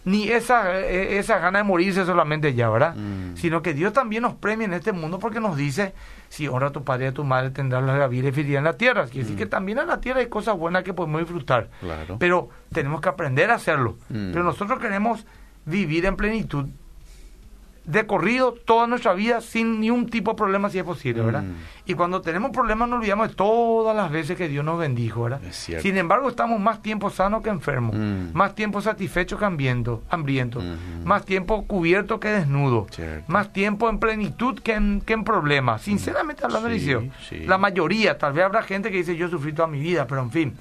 ni 0.06 0.30
esa, 0.30 0.80
e, 0.80 1.20
esa 1.20 1.40
gana 1.40 1.60
de 1.60 1.64
morirse 1.64 2.06
solamente 2.06 2.54
ya, 2.54 2.70
¿verdad? 2.70 2.96
Sino 3.36 3.62
que 3.62 3.74
Dios 3.74 3.94
también 3.94 4.24
nos 4.24 4.36
premia 4.36 4.66
en 4.66 4.74
este 4.74 4.94
mundo 4.94 5.20
porque 5.20 5.40
nos 5.40 5.58
dice, 5.58 5.94
si 6.30 6.48
honra 6.48 6.68
a 6.68 6.72
tu 6.72 6.84
padre 6.84 7.06
y 7.06 7.08
a 7.10 7.14
tu 7.14 7.24
madre, 7.24 7.52
tendrás 7.52 7.84
la 7.84 8.08
vida 8.08 8.30
y 8.30 8.32
felicidad 8.32 8.60
en 8.60 8.64
la 8.64 8.78
tierra. 8.78 9.06
Quiere 9.06 9.24
decir 9.24 9.38
que 9.38 9.46
también 9.46 9.80
en 9.80 9.88
la 9.88 10.00
tierra 10.00 10.22
hay 10.22 10.28
cosas 10.28 10.58
buenas 10.58 10.84
que 10.84 10.94
podemos 10.94 11.20
disfrutar. 11.20 11.70
Pero 12.20 12.50
tenemos 12.72 13.02
que 13.02 13.10
aprender 13.10 13.52
a 13.52 13.56
hacerlo. 13.56 13.98
Pero 14.08 14.44
nosotros 14.44 14.80
queremos 14.80 15.26
vivir 15.66 16.06
en 16.06 16.16
plenitud 16.16 16.70
de 17.86 18.06
corrido 18.06 18.54
toda 18.54 18.86
nuestra 18.86 19.14
vida 19.14 19.42
sin 19.42 19.80
ni 19.80 19.90
un 19.90 20.08
tipo 20.08 20.32
de 20.32 20.38
problema 20.38 20.70
si 20.70 20.78
es 20.78 20.84
posible, 20.84 21.24
¿verdad? 21.24 21.44
Mm. 21.44 21.56
Y 21.86 21.94
cuando 21.96 22.22
tenemos 22.22 22.52
problemas 22.52 22.88
nos 22.88 23.00
olvidamos 23.00 23.30
de 23.30 23.36
todas 23.36 23.96
las 23.96 24.12
veces 24.12 24.38
que 24.38 24.48
Dios 24.48 24.64
nos 24.64 24.80
bendijo, 24.80 25.24
¿verdad? 25.24 25.42
Sin 25.52 25.98
embargo, 25.98 26.30
estamos 26.30 26.60
más 26.60 26.82
tiempo 26.82 27.10
sanos 27.10 27.42
que 27.42 27.50
enfermos, 27.50 27.96
mm. 27.96 28.34
más 28.34 28.54
tiempo 28.54 28.82
satisfechos 28.82 29.40
que 29.40 29.46
hambrientos, 29.46 30.00
mm-hmm. 30.10 31.04
más 31.04 31.26
tiempo 31.26 31.66
cubierto 31.66 32.20
que 32.20 32.30
desnudo, 32.30 32.86
más 33.28 33.52
tiempo 33.52 33.90
en 33.90 34.00
plenitud 34.00 34.60
que 34.60 34.74
en, 34.74 35.02
que 35.02 35.14
en 35.14 35.24
problemas. 35.24 35.82
Sinceramente 35.82 36.46
hablando, 36.46 36.70
sí, 36.70 37.46
la 37.46 37.58
mayoría, 37.58 38.18
tal 38.18 38.34
vez 38.34 38.46
habrá 38.46 38.62
gente 38.62 38.92
que 38.92 38.98
dice 38.98 39.16
yo 39.16 39.28
sufrí 39.28 39.54
toda 39.54 39.68
mi 39.68 39.80
vida, 39.80 40.06
pero 40.06 40.22
en 40.22 40.32
fin 40.32 40.54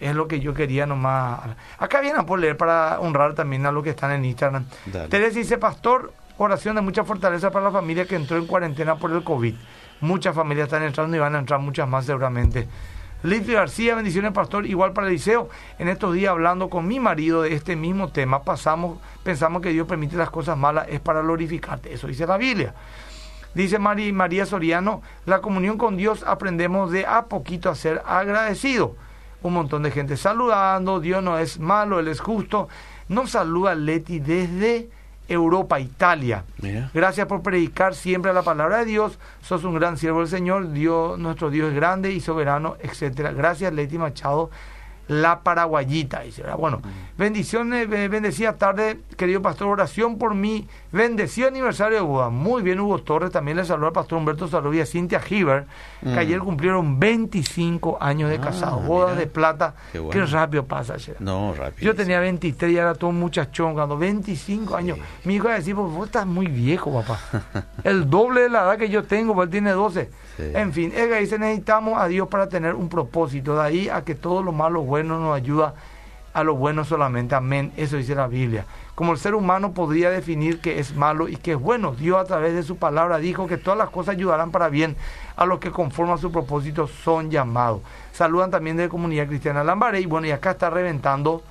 es 0.00 0.14
lo 0.14 0.28
que 0.28 0.40
yo 0.40 0.54
quería 0.54 0.86
nomás. 0.86 1.40
Acá 1.78 2.00
vienen 2.00 2.24
por 2.24 2.38
leer 2.38 2.56
para 2.56 3.00
honrar 3.00 3.34
también 3.34 3.66
a 3.66 3.72
los 3.72 3.82
que 3.82 3.90
están 3.90 4.12
en 4.12 4.24
Instagram. 4.24 4.64
Teresa 5.08 5.38
dice, 5.38 5.58
pastor, 5.58 6.12
oración 6.38 6.76
de 6.76 6.80
mucha 6.80 7.04
fortaleza 7.04 7.50
para 7.50 7.66
la 7.66 7.70
familia 7.70 8.06
que 8.06 8.16
entró 8.16 8.36
en 8.36 8.46
cuarentena 8.46 8.96
por 8.96 9.10
el 9.12 9.22
COVID. 9.22 9.54
Muchas 10.00 10.34
familias 10.34 10.66
están 10.66 10.84
entrando 10.84 11.16
y 11.16 11.20
van 11.20 11.34
a 11.34 11.40
entrar 11.40 11.60
muchas 11.60 11.88
más 11.88 12.06
seguramente. 12.06 12.68
Liz 13.24 13.44
García, 13.48 13.96
bendiciones 13.96 14.30
pastor, 14.32 14.64
igual 14.64 14.92
para 14.92 15.08
Eliseo. 15.08 15.48
En 15.80 15.88
estos 15.88 16.14
días 16.14 16.30
hablando 16.30 16.70
con 16.70 16.86
mi 16.86 17.00
marido 17.00 17.42
de 17.42 17.52
este 17.52 17.74
mismo 17.74 18.12
tema, 18.12 18.42
pasamos, 18.42 19.00
pensamos 19.24 19.60
que 19.60 19.70
Dios 19.70 19.88
permite 19.88 20.16
las 20.16 20.30
cosas 20.30 20.56
malas, 20.56 20.86
es 20.88 21.00
para 21.00 21.20
glorificarte. 21.20 21.92
Eso 21.92 22.06
dice 22.06 22.28
la 22.28 22.36
Biblia. 22.36 22.74
Dice 23.54 23.80
María 23.80 24.46
Soriano, 24.46 25.02
la 25.26 25.40
comunión 25.40 25.78
con 25.78 25.96
Dios 25.96 26.22
aprendemos 26.24 26.92
de 26.92 27.06
a 27.06 27.24
poquito 27.24 27.70
a 27.70 27.74
ser 27.74 28.02
agradecido. 28.06 28.94
Un 29.42 29.54
montón 29.54 29.82
de 29.82 29.90
gente 29.90 30.16
saludando, 30.16 31.00
Dios 31.00 31.20
no 31.20 31.38
es 31.38 31.58
malo, 31.58 31.98
Él 31.98 32.06
es 32.06 32.20
justo. 32.20 32.68
Nos 33.08 33.32
saluda 33.32 33.74
Leti 33.74 34.20
desde 34.20 34.90
Europa, 35.28 35.78
Italia. 35.78 36.44
Gracias 36.94 37.26
por 37.26 37.42
predicar 37.42 37.94
siempre 37.94 38.32
la 38.32 38.42
palabra 38.42 38.78
de 38.78 38.86
Dios. 38.86 39.18
Sos 39.42 39.64
un 39.64 39.74
gran 39.74 39.96
siervo 39.96 40.20
del 40.20 40.28
Señor. 40.28 40.72
Dios, 40.72 41.18
nuestro 41.18 41.50
Dios 41.50 41.68
es 41.68 41.74
grande 41.74 42.12
y 42.12 42.20
soberano, 42.20 42.76
etcétera. 42.80 43.32
Gracias, 43.32 43.72
Leti 43.72 43.98
Machado 43.98 44.50
la 45.08 45.40
paraguayita. 45.40 46.20
Dice, 46.20 46.44
bueno, 46.56 46.80
bendiciones, 47.16 47.88
bendecida 47.88 48.56
tarde, 48.56 49.00
querido 49.16 49.42
pastor, 49.42 49.68
oración 49.68 50.18
por 50.18 50.34
mí, 50.34 50.68
bendecido 50.92 51.48
aniversario 51.48 51.98
de 51.98 52.04
boda. 52.04 52.30
Muy 52.30 52.62
bien, 52.62 52.80
Hugo 52.80 52.98
Torres, 52.98 53.30
también 53.30 53.56
le 53.56 53.64
saludó 53.64 53.88
al 53.88 53.92
pastor 53.92 54.18
Humberto 54.18 54.48
Salud 54.48 54.74
y 54.74 54.80
a 54.80 54.86
Cintia 54.86 55.20
que 55.20 55.44
mm. 55.44 56.18
ayer 56.18 56.38
cumplieron 56.40 56.98
25 56.98 57.98
años 58.00 58.30
de 58.30 58.36
ah, 58.36 58.40
casado, 58.40 58.80
bodas 58.80 59.16
de 59.18 59.26
plata. 59.26 59.74
Qué, 59.92 60.24
rápido 60.26 60.64
pasa 60.64 60.94
ayer. 60.94 61.16
No, 61.20 61.54
rápido. 61.54 61.84
Yo 61.84 61.94
tenía 61.94 62.20
23 62.20 62.72
y 62.72 62.76
era 62.76 62.94
todo 62.94 63.10
un 63.10 63.20
muchachón, 63.20 63.74
cuando 63.74 63.98
25 63.98 64.76
años. 64.76 64.98
Mi 65.24 65.36
hijo 65.36 65.48
decía, 65.48 65.74
pues 65.74 65.92
vos 65.92 66.06
estás 66.06 66.26
muy 66.26 66.46
viejo, 66.46 66.92
papá. 66.92 67.20
El 67.84 68.08
doble 68.08 68.42
de 68.42 68.48
la 68.48 68.62
edad 68.64 68.78
que 68.78 68.88
yo 68.88 69.04
tengo, 69.04 69.34
pues 69.34 69.46
él 69.46 69.50
tiene 69.50 69.72
12. 69.72 70.10
En 70.38 70.72
fin, 70.72 70.92
es 70.94 71.08
que 71.08 71.20
dice, 71.20 71.38
necesitamos 71.38 72.00
a 72.00 72.06
Dios 72.06 72.28
para 72.28 72.48
tener 72.48 72.74
un 72.74 72.88
propósito. 72.88 73.56
De 73.56 73.62
ahí 73.62 73.88
a 73.88 74.04
que 74.04 74.14
todo 74.14 74.42
lo 74.42 74.52
malo 74.52 74.82
bueno 74.82 75.18
nos 75.18 75.36
ayuda 75.36 75.74
a 76.32 76.44
lo 76.44 76.54
bueno 76.54 76.84
solamente. 76.84 77.34
Amén. 77.34 77.72
Eso 77.76 77.96
dice 77.96 78.14
la 78.14 78.28
Biblia. 78.28 78.64
Como 78.98 79.12
el 79.12 79.18
ser 79.18 79.36
humano 79.36 79.74
podría 79.74 80.10
definir 80.10 80.58
que 80.58 80.80
es 80.80 80.96
malo 80.96 81.28
y 81.28 81.36
que 81.36 81.52
es 81.52 81.56
bueno, 81.56 81.94
Dios 81.94 82.20
a 82.20 82.24
través 82.24 82.52
de 82.52 82.64
su 82.64 82.78
palabra 82.78 83.18
dijo 83.18 83.46
que 83.46 83.56
todas 83.56 83.78
las 83.78 83.90
cosas 83.90 84.16
ayudarán 84.16 84.50
para 84.50 84.68
bien 84.70 84.96
a 85.36 85.46
los 85.46 85.60
que 85.60 85.70
conforman 85.70 86.18
su 86.18 86.32
propósito 86.32 86.88
son 86.88 87.30
llamados. 87.30 87.80
Saludan 88.12 88.50
también 88.50 88.76
de 88.76 88.88
Comunidad 88.88 89.28
Cristiana 89.28 89.62
Lambaré 89.62 90.00
y 90.00 90.06
bueno, 90.06 90.26
y 90.26 90.32
acá 90.32 90.50
está 90.50 90.68
reventando 90.68 91.44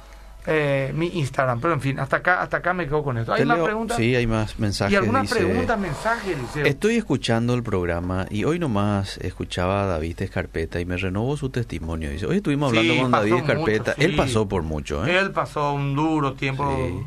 eh, 0.45 0.91
mi 0.93 1.07
Instagram. 1.07 1.61
Pero 1.61 1.73
en 1.75 1.79
fin, 1.79 1.97
hasta 2.01 2.17
acá, 2.17 2.41
hasta 2.41 2.57
acá 2.57 2.73
me 2.73 2.83
quedo 2.83 3.01
con 3.01 3.17
esto. 3.17 3.31
¿Hay 3.31 3.45
más 3.45 3.59
preguntas? 3.59 3.95
Sí, 3.95 4.13
hay 4.13 4.27
más 4.27 4.59
mensajes. 4.59 4.91
¿Y 4.91 4.97
algunas 4.97 5.31
preguntas, 5.31 5.79
mensajes, 5.79 6.37
Estoy 6.65 6.97
escuchando 6.97 7.53
el 7.53 7.63
programa 7.63 8.25
y 8.29 8.43
hoy 8.43 8.59
nomás 8.59 9.19
escuchaba 9.19 9.83
a 9.83 9.85
David 9.85 10.21
Escarpeta 10.21 10.81
y 10.81 10.85
me 10.85 10.97
renovó 10.97 11.37
su 11.37 11.49
testimonio. 11.49 12.09
Dice, 12.09 12.25
hoy 12.25 12.35
estuvimos 12.35 12.71
hablando 12.71 13.03
con 13.03 13.11
David 13.11 13.35
Escarpeta. 13.35 13.95
Él 13.97 14.17
pasó 14.17 14.49
por 14.49 14.63
mucho. 14.63 15.05
¿eh? 15.05 15.17
Él 15.17 15.31
pasó 15.31 15.71
un 15.71 15.95
duro 15.95 16.33
tiempo. 16.33 17.05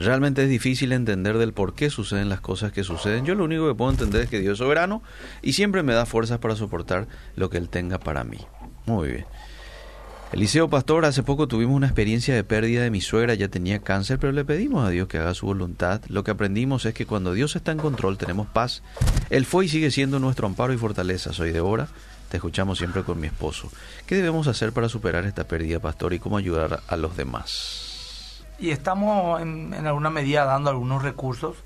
Realmente 0.00 0.42
es 0.42 0.48
difícil 0.48 0.92
entender 0.92 1.36
del 1.36 1.52
por 1.52 1.74
qué 1.74 1.90
suceden 1.90 2.30
las 2.30 2.40
cosas 2.40 2.72
que 2.72 2.84
suceden. 2.84 3.26
Yo 3.26 3.34
lo 3.34 3.44
único 3.44 3.68
que 3.68 3.74
puedo 3.74 3.90
entender 3.90 4.22
es 4.22 4.30
que 4.30 4.40
Dios 4.40 4.54
es 4.54 4.58
soberano 4.58 5.02
y 5.42 5.52
siempre 5.52 5.82
me 5.82 5.92
da 5.92 6.06
fuerzas 6.06 6.38
para 6.38 6.56
soportar 6.56 7.06
lo 7.36 7.50
que 7.50 7.58
Él 7.58 7.68
tenga 7.68 7.98
para 7.98 8.24
mí. 8.24 8.38
Muy 8.86 9.08
bien. 9.08 9.26
Eliseo 10.32 10.70
Pastor, 10.70 11.04
hace 11.04 11.22
poco 11.22 11.48
tuvimos 11.48 11.76
una 11.76 11.88
experiencia 11.88 12.34
de 12.34 12.44
pérdida 12.44 12.82
de 12.82 12.90
mi 12.90 13.02
suegra, 13.02 13.34
ya 13.34 13.48
tenía 13.48 13.80
cáncer, 13.80 14.18
pero 14.18 14.32
le 14.32 14.44
pedimos 14.44 14.86
a 14.86 14.90
Dios 14.90 15.06
que 15.06 15.18
haga 15.18 15.34
su 15.34 15.44
voluntad. 15.44 16.00
Lo 16.08 16.24
que 16.24 16.30
aprendimos 16.30 16.86
es 16.86 16.94
que 16.94 17.04
cuando 17.04 17.34
Dios 17.34 17.54
está 17.54 17.72
en 17.72 17.78
control 17.78 18.16
tenemos 18.16 18.46
paz. 18.46 18.82
Él 19.28 19.44
fue 19.44 19.66
y 19.66 19.68
sigue 19.68 19.90
siendo 19.90 20.18
nuestro 20.18 20.46
amparo 20.46 20.72
y 20.72 20.78
fortaleza. 20.78 21.34
Soy 21.34 21.50
Débora, 21.50 21.88
te 22.30 22.38
escuchamos 22.38 22.78
siempre 22.78 23.02
con 23.02 23.20
mi 23.20 23.26
esposo. 23.26 23.70
¿Qué 24.06 24.14
debemos 24.14 24.46
hacer 24.46 24.72
para 24.72 24.88
superar 24.88 25.26
esta 25.26 25.46
pérdida, 25.46 25.78
Pastor, 25.78 26.14
y 26.14 26.20
cómo 26.20 26.38
ayudar 26.38 26.80
a 26.86 26.96
los 26.96 27.18
demás? 27.18 27.89
Y 28.60 28.70
estamos 28.70 29.40
en, 29.40 29.72
en 29.74 29.86
alguna 29.86 30.10
medida 30.10 30.44
dando 30.44 30.70
algunos 30.70 31.02
recursos, 31.02 31.56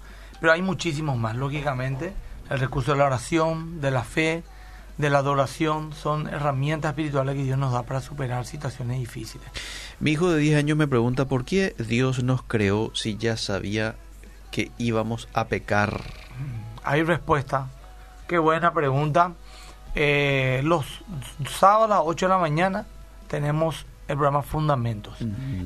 pero 0.40 0.52
hay 0.52 0.62
muchísimos 0.62 1.16
más, 1.16 1.36
lógicamente. 1.36 2.12
El 2.50 2.60
recurso 2.60 2.92
de 2.92 2.98
la 2.98 3.06
oración, 3.06 3.80
de 3.80 3.90
la 3.90 4.04
fe, 4.04 4.44
de 4.98 5.10
la 5.10 5.18
adoración 5.18 5.92
son 5.92 6.28
herramientas 6.28 6.90
espirituales 6.90 7.34
que 7.34 7.42
Dios 7.42 7.58
nos 7.58 7.72
da 7.72 7.82
para 7.82 8.00
superar 8.00 8.46
situaciones 8.46 8.98
difíciles. 8.98 9.46
Mi 9.98 10.12
hijo 10.12 10.30
de 10.30 10.38
10 10.38 10.58
años 10.58 10.76
me 10.76 10.86
pregunta 10.86 11.26
por 11.26 11.44
qué 11.44 11.74
Dios 11.78 12.22
nos 12.22 12.42
creó 12.42 12.90
si 12.94 13.16
ya 13.16 13.36
sabía 13.36 13.96
que 14.50 14.70
íbamos 14.78 15.28
a 15.34 15.46
pecar. 15.46 16.00
Mm, 16.00 16.78
hay 16.84 17.02
respuesta. 17.02 17.68
Qué 18.28 18.38
buena 18.38 18.72
pregunta. 18.72 19.32
Eh, 19.96 20.60
los 20.64 20.86
sábados 21.48 21.86
a 21.86 21.88
las 21.96 22.00
8 22.04 22.26
de 22.26 22.30
la 22.30 22.38
mañana 22.38 22.86
tenemos 23.28 23.86
el 24.08 24.16
programa 24.16 24.42
Fundamentos. 24.42 25.18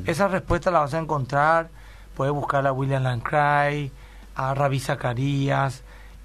Esa 0.07 0.29
respuesta 0.29 0.71
la 0.71 0.81
vas 0.81 0.95
a 0.95 0.99
encontrar. 0.99 1.71
Puedes 2.17 2.35
buscar 2.35 2.67
a 2.67 2.73
William 2.73 3.03
Lancray, 3.03 3.93
a 4.35 4.55
Rabí 4.55 4.81
Zacarías, 4.81 5.83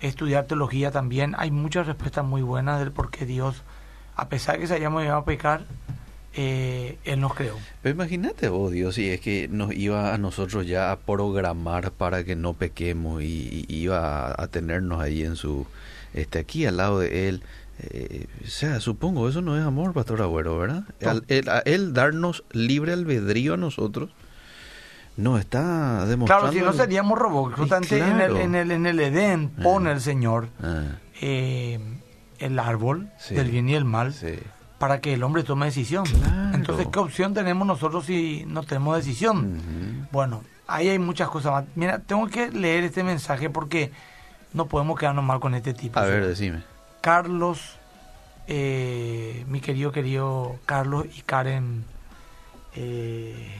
estudiar 0.08 0.46
teología 0.46 0.92
también, 0.92 1.36
hay 1.38 1.52
muchas 1.52 1.88
respuestas 1.88 2.26
muy 2.26 2.42
buenas 2.42 2.80
del 2.80 2.92
por 2.92 3.10
qué 3.10 3.26
Dios, 3.26 3.64
a 4.16 4.28
pesar 4.28 4.56
de 4.56 4.62
que 4.62 4.68
se 4.68 4.76
hayamos 4.76 5.02
llegado 5.02 5.22
a 5.22 5.26
pecar, 5.26 5.66
eh, 6.34 6.98
Él 7.06 7.22
nos 7.22 7.34
creó. 7.34 7.58
Pero 7.82 7.96
imagínate 7.96 8.50
vos, 8.50 8.72
Dios, 8.72 8.96
si 8.96 9.10
es 9.10 9.22
que 9.22 9.48
nos 9.48 9.74
iba 9.74 10.14
a 10.14 10.18
nosotros 10.18 10.68
ya 10.68 10.92
a 10.92 11.00
programar 11.00 11.92
para 11.92 12.24
que 12.24 12.36
no 12.36 12.54
pequemos 12.54 13.24
y, 13.24 13.66
y 13.68 13.76
iba 13.76 14.28
a, 14.28 14.44
a, 14.44 14.48
tenernos 14.48 15.02
ahí 15.02 15.24
en 15.24 15.36
su, 15.36 15.66
este, 16.14 16.40
aquí 16.40 16.66
al 16.66 16.78
lado 16.78 17.00
de 17.00 17.30
Él. 17.30 17.44
Eh, 17.80 18.28
o 18.44 18.48
sea, 18.48 18.80
supongo, 18.80 19.28
eso 19.28 19.42
no 19.42 19.58
es 19.58 19.64
amor, 19.64 19.94
Pastor 19.94 20.22
Agüero, 20.22 20.58
¿verdad? 20.58 20.84
No. 21.02 21.10
Al, 21.10 21.24
él, 21.28 21.50
a 21.50 21.60
él 21.60 21.94
darnos 21.94 22.44
libre 22.52 22.94
albedrío 22.94 23.56
a 23.56 23.58
nosotros, 23.58 24.12
no 25.18 25.38
está 25.38 26.06
demostrando... 26.06 26.50
Claro, 26.52 26.54
si 26.54 26.62
no 26.62 26.74
seríamos 26.74 27.18
robots. 27.18 27.56
Justamente 27.56 27.98
en, 27.98 28.22
el, 28.22 28.38
en, 28.38 28.56
el, 28.56 28.72
en 28.72 28.86
el 28.86 29.00
Edén 29.00 29.50
pone 29.50 29.92
el 29.92 30.02
Señor 30.02 30.50
Ah, 30.62 30.84
eh, 31.22 31.80
el 32.40 32.60
árbol 32.60 33.10
Sí. 33.18 33.36
del 33.36 33.50
bien 33.52 33.70
y 33.70 33.76
el 33.76 33.86
mal 33.86 34.14
sí. 34.14 34.40
para 34.80 35.02
que 35.02 35.14
el 35.14 35.24
hombre 35.24 35.44
tome 35.44 35.66
decisión. 35.68 36.06
Claro. 36.06 36.56
Entonces, 36.56 36.88
¿qué 36.92 37.00
opción 37.00 37.34
tenemos 37.34 37.66
nosotros 37.68 38.06
si 38.06 38.44
no 38.48 38.64
tenemos 38.64 38.96
decisión? 38.98 40.08
Bueno, 40.12 40.44
ahí 40.68 40.90
hay 40.90 41.00
muchas 41.00 41.30
cosas 41.30 41.52
más. 41.52 41.66
Mira, 41.76 42.00
tengo 42.00 42.28
que 42.28 42.52
leer 42.52 42.84
este 42.84 43.04
mensaje 43.04 43.50
porque 43.50 43.92
no 44.54 44.68
podemos 44.68 44.98
quedarnos 45.00 45.24
mal 45.26 45.40
con 45.40 45.54
este 45.56 45.74
tipo. 45.74 46.00
A 46.00 46.06
¿sí? 46.06 46.12
ver, 46.12 46.28
decime. 46.28 46.64
Carlos, 47.04 47.60
eh, 48.48 49.44
mi 49.50 49.60
querido, 49.60 49.92
querido 49.92 50.56
Carlos 50.66 51.06
y 51.14 51.22
Karen, 51.24 51.84
eh, 52.78 53.52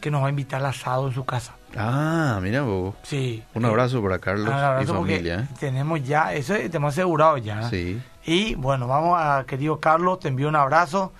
que 0.00 0.10
nos 0.10 0.22
va 0.22 0.28
a 0.28 0.30
invitar 0.30 0.60
al 0.60 0.66
asado 0.68 1.06
en 1.08 1.12
su 1.12 1.26
casa. 1.26 1.56
Ah, 1.76 2.38
mira 2.40 2.62
vos. 2.62 2.94
Sí. 3.02 3.42
Un 3.52 3.66
abrazo 3.66 4.02
para 4.02 4.18
Carlos 4.18 4.48
abrazo 4.48 4.94
y 4.94 4.96
familia. 4.96 5.40
¿eh? 5.40 5.54
Tenemos 5.60 6.02
ya, 6.04 6.32
eso 6.32 6.54
tenemos 6.54 6.94
asegurado 6.94 7.36
ya. 7.36 7.68
Sí. 7.68 8.00
Y 8.24 8.54
bueno, 8.54 8.88
vamos 8.88 9.20
a, 9.20 9.44
querido 9.46 9.78
Carlos, 9.78 10.20
te 10.20 10.28
envío 10.28 10.48
un 10.48 10.56
abrazo. 10.56 11.12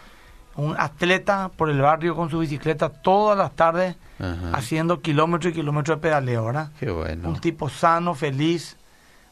Un 0.56 0.74
atleta 0.78 1.50
por 1.54 1.68
el 1.68 1.78
barrio 1.82 2.16
con 2.16 2.30
su 2.30 2.38
bicicleta 2.38 2.88
todas 2.88 3.36
las 3.36 3.54
tardes, 3.54 3.96
Ajá. 4.18 4.52
haciendo 4.54 5.02
kilómetros 5.02 5.52
y 5.52 5.56
kilómetros 5.56 5.98
de 5.98 6.00
pedaleo, 6.00 6.46
¿verdad? 6.46 6.70
Qué 6.80 6.90
bueno. 6.90 7.28
Un 7.28 7.38
tipo 7.38 7.68
sano, 7.68 8.14
feliz, 8.14 8.78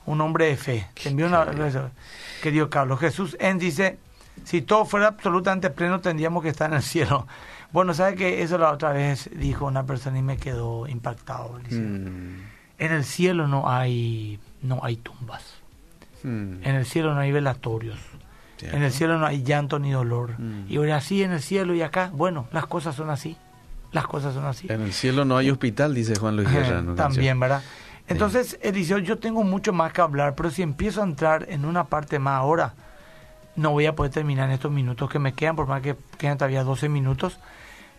un 0.06 0.20
hombre 0.20 0.46
de 0.46 0.56
fe. 0.56 0.86
Te 1.00 1.08
envío 1.10 1.26
un 1.26 1.32
Qué 1.32 1.36
abrazo, 1.38 1.90
querido 2.42 2.68
Carlos. 2.70 2.98
Jesús 3.00 3.36
en 3.40 3.58
dice, 3.58 3.98
si 4.44 4.62
todo 4.62 4.84
fuera 4.84 5.08
absolutamente 5.08 5.70
pleno, 5.70 6.00
tendríamos 6.00 6.42
que 6.42 6.48
estar 6.50 6.70
en 6.70 6.76
el 6.76 6.82
cielo. 6.82 7.26
Bueno, 7.72 7.94
¿sabe 7.94 8.16
que 8.16 8.42
Eso 8.42 8.58
la 8.58 8.70
otra 8.70 8.92
vez 8.92 9.30
dijo 9.34 9.64
una 9.64 9.86
persona 9.86 10.18
y 10.18 10.22
me 10.22 10.36
quedó 10.36 10.86
impactado. 10.86 11.58
Dice, 11.64 11.80
Mm, 11.80 12.42
En 12.78 12.92
el 12.92 13.02
cielo 13.02 13.48
no 13.48 13.70
hay, 13.70 14.38
no 14.60 14.80
hay 14.84 14.96
tumbas. 14.96 15.54
mm, 16.22 16.62
En 16.62 16.74
el 16.74 16.84
cielo 16.84 17.14
no 17.14 17.20
hay 17.20 17.32
velatorios. 17.32 17.98
cierto. 18.58 18.76
En 18.76 18.82
el 18.82 18.92
cielo 18.92 19.16
no 19.18 19.24
hay 19.24 19.42
llanto 19.42 19.78
ni 19.78 19.90
dolor. 19.90 20.38
Mm. 20.38 20.66
Y 20.68 20.76
ahora 20.76 20.96
así 20.96 21.22
en 21.22 21.32
el 21.32 21.40
cielo 21.40 21.74
y 21.74 21.80
acá, 21.80 22.10
bueno, 22.12 22.46
las 22.52 22.66
cosas 22.66 22.94
son 22.94 23.08
así. 23.08 23.38
Las 23.90 24.06
cosas 24.06 24.34
son 24.34 24.44
así. 24.44 24.66
En 24.70 24.82
el 24.82 24.92
cielo 24.92 25.24
no 25.24 25.38
hay 25.38 25.50
hospital, 25.50 25.94
dice 25.94 26.14
Juan 26.16 26.36
Luis 26.36 26.48
una 26.48 26.94
También. 26.94 27.40
¿verdad? 27.40 27.62
Entonces, 28.08 28.58
Eliseo, 28.62 28.98
yo 28.98 29.18
tengo 29.18 29.42
mucho 29.44 29.72
más 29.72 29.92
que 29.92 30.00
hablar, 30.00 30.34
pero 30.34 30.50
si 30.50 30.62
empiezo 30.62 31.00
a 31.00 31.04
entrar 31.04 31.46
en 31.48 31.64
una 31.64 31.84
parte 31.84 32.18
más 32.18 32.34
ahora, 32.34 32.74
no 33.56 33.70
voy 33.70 33.86
a 33.86 33.94
poder 33.94 34.12
terminar 34.12 34.48
en 34.48 34.54
estos 34.54 34.70
minutos 34.72 35.08
que 35.10 35.18
me 35.18 35.32
quedan, 35.34 35.56
por 35.56 35.66
más 35.66 35.82
que 35.82 35.96
quedan 36.18 36.36
todavía 36.38 36.64
12 36.64 36.88
minutos, 36.88 37.38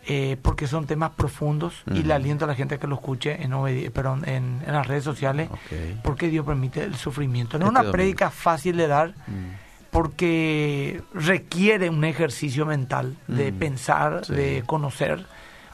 eh, 0.06 0.38
porque 0.42 0.68
son 0.68 0.86
temas 0.86 1.12
profundos 1.12 1.84
y 1.94 2.04
le 2.04 2.14
aliento 2.14 2.44
a 2.44 2.48
la 2.48 2.56
gente 2.56 2.78
que 2.78 2.88
lo 2.88 2.96
escuche 2.96 3.42
en, 3.42 3.52
perdón, 3.92 4.28
en, 4.28 4.62
en 4.66 4.74
las 4.74 4.86
redes 4.86 5.04
sociales, 5.04 5.50
porque 6.04 6.28
Dios 6.28 6.46
permite 6.46 6.84
el 6.84 6.96
sufrimiento. 6.96 7.58
No 7.58 7.66
es 7.66 7.72
Este 7.72 7.80
una 7.82 7.92
prédica 7.92 8.30
fácil 8.30 8.78
de 8.78 8.88
dar, 8.88 9.14
Mm, 9.28 9.64
porque 9.92 11.02
requiere 11.14 11.90
un 11.90 12.04
ejercicio 12.04 12.66
mental 12.66 13.16
de 13.28 13.54
pensar, 13.54 14.26
sí. 14.26 14.34
de 14.34 14.64
conocer. 14.66 15.26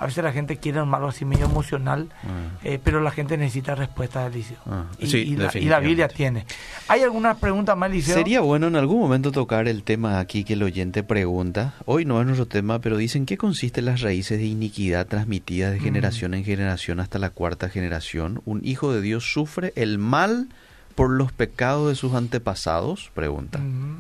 A 0.02 0.06
veces 0.06 0.24
la 0.24 0.32
gente 0.32 0.56
quiere 0.58 0.80
algo 0.80 1.08
así 1.08 1.26
medio 1.26 1.46
emocional, 1.46 2.08
ah, 2.24 2.58
eh, 2.64 2.80
pero 2.82 3.02
la 3.02 3.12
gente 3.12 3.38
necesita 3.38 3.76
respuestas 3.76 4.24
de 4.32 4.40
Eliseo. 4.40 4.58
Ah, 4.66 4.86
y, 4.98 5.08
sí, 5.08 5.18
y 5.18 5.26
la, 5.26 5.32
y 5.32 5.36
la 5.36 5.44
definitivamente. 5.46 5.88
Biblia 5.88 6.08
tiene. 6.08 6.46
¿Hay 6.88 7.02
alguna 7.04 7.36
pregunta 7.36 7.76
más, 7.76 7.90
Eliseo? 7.92 8.16
Sería 8.16 8.40
bueno 8.40 8.68
en 8.68 8.78
algún 8.78 9.00
momento 9.02 9.32
tocar 9.34 9.68
el 9.68 9.84
tema 9.84 10.20
aquí 10.20 10.46
que 10.46 10.54
el 10.54 10.64
oyente 10.64 11.04
pregunta. 11.04 11.74
Hoy 11.86 12.06
no 12.06 12.20
es 12.22 12.26
nuestro 12.26 12.46
tema, 12.48 12.80
pero 12.80 12.96
dicen 12.96 13.26
qué 13.26 13.38
consisten 13.38 13.86
las 13.86 14.00
raíces 14.02 14.40
de 14.40 14.46
iniquidad 14.46 15.06
transmitidas 15.06 15.72
de 15.74 15.80
Mm. 15.80 15.84
generación 15.84 16.34
en 16.34 16.46
generación 16.46 17.00
hasta 17.02 17.20
la 17.20 17.30
cuarta 17.32 17.68
generación. 17.70 18.42
¿Un 18.46 18.62
hijo 18.64 18.94
de 18.94 19.02
Dios 19.02 19.34
sufre 19.34 19.74
el 19.76 19.98
mal 19.98 20.48
por 20.96 21.10
los 21.10 21.34
pecados 21.34 21.90
de 21.90 21.96
sus 21.96 22.14
antepasados? 22.14 23.12
Pregunta. 23.14 23.60
Ujú. 23.60 24.00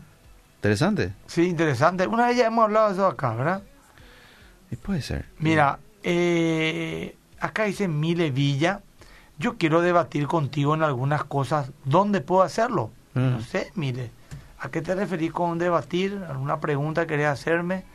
Interesante. 0.59 1.11
Sí, 1.27 1.43
interesante. 1.43 2.07
Una 2.07 2.27
vez 2.27 2.37
ya 2.37 2.47
hemos 2.47 2.63
hablado 2.63 2.87
de 2.87 2.93
eso 2.93 3.05
acá, 3.05 3.33
¿verdad? 3.33 3.61
Y 4.71 4.75
puede 4.75 5.01
ser. 5.01 5.25
Mira, 5.39 5.79
eh, 6.03 7.15
acá 7.39 7.65
dice 7.65 7.87
Mile 7.87 8.31
Villa. 8.31 8.81
Yo 9.37 9.57
quiero 9.57 9.81
debatir 9.81 10.27
contigo 10.27 10.75
en 10.75 10.83
algunas 10.83 11.23
cosas. 11.23 11.71
¿Dónde 11.85 12.21
puedo 12.21 12.41
hacerlo? 12.41 12.91
Mm. 13.13 13.19
No 13.31 13.41
sé, 13.41 13.71
Mile. 13.75 14.11
¿A 14.59 14.69
qué 14.69 14.81
te 14.81 14.93
referís 14.95 15.31
con 15.31 15.57
debatir? 15.57 16.21
¿Alguna 16.29 16.59
pregunta 16.59 17.07
querés 17.07 17.27
hacerme? 17.27 17.85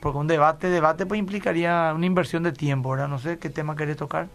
Porque 0.00 0.18
un 0.18 0.26
debate, 0.26 0.68
debate 0.68 1.06
pues 1.06 1.18
implicaría 1.20 1.92
una 1.94 2.06
inversión 2.06 2.42
de 2.42 2.52
tiempo, 2.52 2.90
¿verdad? 2.90 3.06
No 3.08 3.18
sé 3.18 3.38
qué 3.38 3.50
tema 3.50 3.76
querés 3.76 3.96
tocar. 3.96 4.28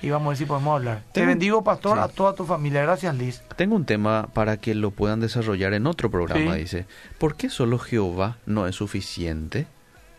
Y 0.00 0.10
vamos 0.10 0.26
a 0.26 0.28
ver 0.30 0.38
si 0.38 0.44
podemos 0.44 0.76
hablar. 0.76 1.02
Te 1.12 1.26
bendigo, 1.26 1.62
pastor, 1.62 1.98
sí. 1.98 2.04
a 2.04 2.08
toda 2.08 2.32
tu 2.34 2.44
familia. 2.44 2.82
Gracias, 2.82 3.14
Liz. 3.16 3.42
Tengo 3.56 3.74
un 3.76 3.84
tema 3.84 4.28
para 4.32 4.56
que 4.56 4.74
lo 4.74 4.92
puedan 4.92 5.20
desarrollar 5.20 5.74
en 5.74 5.86
otro 5.86 6.10
programa, 6.10 6.54
Sí. 6.54 6.60
dice. 6.60 6.86
¿Por 7.18 7.36
qué 7.36 7.50
solo 7.50 7.78
Jehová 7.78 8.38
no 8.46 8.66
es 8.66 8.76
suficiente? 8.76 9.66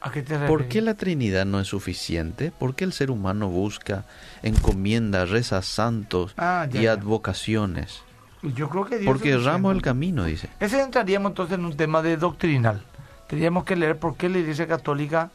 ¿A 0.01 0.11
qué 0.11 0.21
te? 0.21 0.37
¿Por 0.47 0.67
qué 0.67 0.81
la 0.81 0.93
Trinidad 0.93 1.45
no 1.45 1.59
es 1.59 1.67
suficiente? 1.67 2.51
¿Por 2.51 2.73
qué 2.75 2.85
el 2.85 2.93
ser 2.93 3.11
humano 3.11 3.49
busca 3.49 4.05
encomienda, 4.43 5.25
rezas 5.25 5.65
santos 5.65 6.33
Ah, 6.37 6.67
ya, 6.69 6.79
y 6.79 6.83
ya. 6.85 6.91
advocaciones? 6.93 8.01
Yo 8.41 8.69
creo 8.69 8.85
que 8.85 8.97
Dios 8.99 9.11
Porque 9.11 9.31
erramos 9.31 9.75
el 9.75 9.81
camino, 9.81 10.23
dice. 10.23 10.47
Ese 10.61 10.81
entraríamos 10.81 11.31
entonces 11.31 11.57
en 11.59 11.65
un 11.65 11.75
tema 11.75 12.01
de 12.01 12.15
doctrinal. 12.15 12.81
Tendríamos 13.27 13.65
que 13.65 13.75
leer 13.75 13.97
por 13.99 14.15
qué 14.15 14.29
la 14.29 14.37
Iglesia 14.39 14.65
Católica 14.67 15.29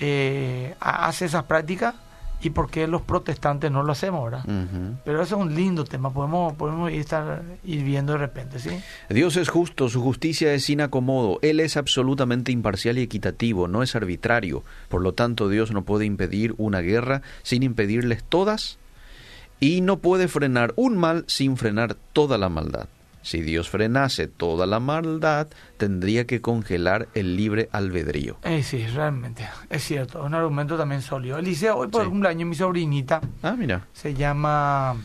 eh, 0.00 0.74
ha- 0.80 1.06
hace 1.06 1.26
esas 1.26 1.44
prácticas 1.44 1.94
y 2.42 2.50
por 2.50 2.70
qué 2.70 2.86
los 2.86 3.02
protestantes 3.02 3.70
no 3.70 3.82
lo 3.82 3.92
hacemos, 3.92 4.30
¿verdad? 4.30 4.44
Pero 5.04 5.22
ese 5.22 5.34
es 5.34 5.40
un 5.40 5.54
lindo 5.54 5.84
tema, 5.84 6.12
podemos, 6.12 6.54
podemos 6.54 6.90
ir, 6.90 7.00
estar, 7.00 7.42
ir 7.64 7.84
viendo 7.84 8.12
de 8.12 8.18
repente, 8.18 8.58
¿sí? 8.58 8.70
Dios 9.08 9.36
es 9.36 9.48
justo, 9.48 9.88
su 9.88 10.02
justicia 10.02 10.52
es 10.52 10.64
sin 10.64 10.80
acomodo, 10.80 11.38
Él 11.42 11.60
es 11.60 11.76
absolutamente 11.76 12.52
imparcial 12.52 12.98
y 12.98 13.02
equitativo, 13.02 13.68
no 13.68 13.82
es 13.82 13.94
arbitrario. 13.94 14.64
Por 14.88 15.02
lo 15.02 15.14
tanto, 15.14 15.48
Dios 15.48 15.72
no 15.72 15.82
puede 15.82 16.04
impedir 16.04 16.54
una 16.58 16.80
guerra 16.80 17.22
sin 17.42 17.62
impedirles 17.62 18.24
todas 18.24 18.78
y 19.60 19.80
no 19.80 19.98
puede 19.98 20.26
frenar 20.26 20.72
un 20.76 20.96
mal 20.96 21.24
sin 21.28 21.56
frenar 21.56 21.96
toda 22.12 22.38
la 22.38 22.48
maldad. 22.48 22.88
Si 23.22 23.40
Dios 23.40 23.70
frenase 23.70 24.26
toda 24.28 24.66
la 24.66 24.80
maldad, 24.80 25.48
tendría 25.76 26.26
que 26.26 26.40
congelar 26.40 27.08
el 27.14 27.36
libre 27.36 27.68
albedrío. 27.72 28.36
Eh, 28.42 28.62
sí, 28.62 28.86
realmente, 28.86 29.48
es 29.70 29.82
cierto, 29.84 30.22
un 30.24 30.34
argumento 30.34 30.76
también 30.76 31.02
sólido. 31.02 31.38
Eliseo, 31.38 31.76
hoy 31.76 31.88
por 31.88 32.02
Sí. 32.04 32.08
cumpleaños 32.10 32.48
mi 32.48 32.54
sobrinita 32.54 33.20
Ah, 33.42 33.54
mira. 33.56 33.86
se 33.92 34.12
llama 34.14 34.96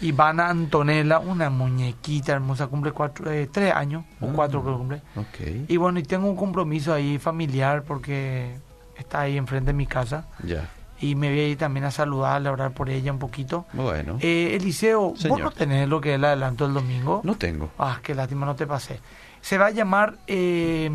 Ivana 0.00 0.48
Antonella, 0.50 1.20
una 1.20 1.48
muñequita 1.50 2.32
hermosa, 2.32 2.66
cumple 2.66 2.90
cuatro, 2.92 3.30
eh, 3.30 3.48
tres 3.50 3.72
años, 3.72 4.04
o 4.20 4.28
Ah. 4.28 4.32
cuatro 4.34 4.60
creo 4.62 4.74
que 4.74 4.78
cumple. 4.78 5.02
Ok. 5.16 5.68
Y 5.68 5.76
bueno, 5.76 5.98
y 6.00 6.02
tengo 6.02 6.28
un 6.28 6.36
compromiso 6.36 6.92
ahí 6.92 7.18
familiar 7.18 7.84
porque 7.84 8.56
está 8.98 9.20
ahí 9.20 9.36
enfrente 9.36 9.68
de 9.68 9.74
mi 9.74 9.86
casa. 9.86 10.26
Ya. 10.44 10.68
Y 11.04 11.14
me 11.16 11.28
voy 11.28 11.40
a 11.40 11.48
ir 11.48 11.58
también 11.58 11.84
a 11.84 11.90
saludarle, 11.90 12.48
a 12.48 12.52
orar 12.52 12.72
por 12.72 12.88
ella 12.88 13.12
un 13.12 13.18
poquito. 13.18 13.66
Bueno. 13.74 14.16
Eh, 14.20 14.56
Eliseo, 14.58 15.10
¿vos 15.10 15.20
Señor. 15.20 15.40
no 15.40 15.50
tenés 15.50 15.86
lo 15.86 16.00
que 16.00 16.10
es 16.10 16.14
el 16.14 16.24
adelanto 16.24 16.64
del 16.64 16.72
domingo? 16.72 17.20
No 17.24 17.34
tengo. 17.36 17.70
Ah, 17.78 18.00
qué 18.02 18.14
lástima, 18.14 18.46
no 18.46 18.56
te 18.56 18.66
pasé. 18.66 19.00
Se 19.42 19.58
va 19.58 19.66
a 19.66 19.70
llamar 19.70 20.16
eh, 20.26 20.90